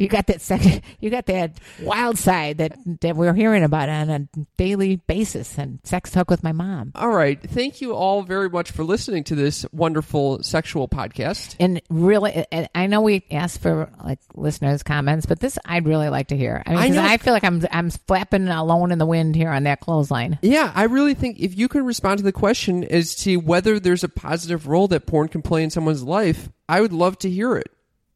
[0.00, 0.66] you got that sex,
[1.00, 4.26] you got that wild side that that we're hearing about on a
[4.56, 6.92] daily basis, and sex talk with my mom.
[6.94, 7.40] All right.
[7.40, 11.56] Thank you all very much for listening to this wonderful sexual podcast.
[11.60, 16.08] And really, and I know we asked for like listeners' comments, but this I'd really
[16.08, 16.62] like to hear.
[16.66, 19.50] I mean, I know- I feel like I'm I'm flapping alone in the wind here
[19.50, 20.38] on that clothesline.
[20.42, 24.04] Yeah, I really think if you can respond to the question as to whether there's
[24.04, 27.56] a positive role that porn can play in someone's life, I would love to hear
[27.56, 27.70] it.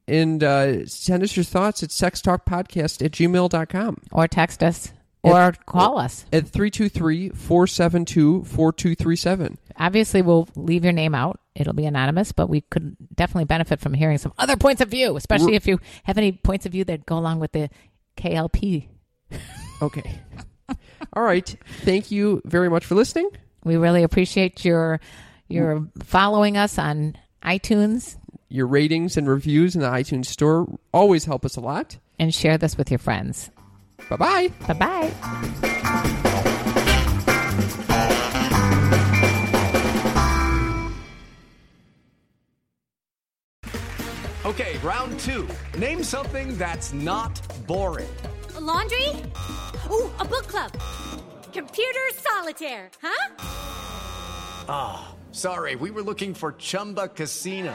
[0.07, 4.03] And uh, send us your thoughts at sextalkpodcast at gmail.com.
[4.13, 4.93] Or text us,
[5.23, 6.27] or call us.
[6.33, 9.59] At 323 472 4237.
[9.77, 11.41] Obviously, we'll leave your name out.
[11.55, 15.17] It'll be anonymous, but we could definitely benefit from hearing some other points of view,
[15.17, 17.71] especially if you have any points of view that go along with the
[18.17, 18.89] KLP.
[19.81, 20.21] Okay.
[21.13, 21.57] All right.
[21.83, 23.31] Thank you very much for listening.
[23.65, 25.01] We really appreciate your
[25.49, 28.17] your following us on iTunes
[28.55, 31.99] Your ratings and reviews in the iTunes store always help us a lot.
[32.21, 33.51] and share this with your friends.
[34.09, 34.53] Bye bye.
[34.69, 36.15] Bye bye.
[44.45, 45.49] Okay, round two.
[45.79, 48.15] Name something that's not boring.
[48.57, 49.09] A laundry?
[49.91, 50.71] Ooh, a book club.
[51.53, 53.35] Computer solitaire, huh?
[54.69, 57.75] Ah, sorry, we were looking for Chumba Casino.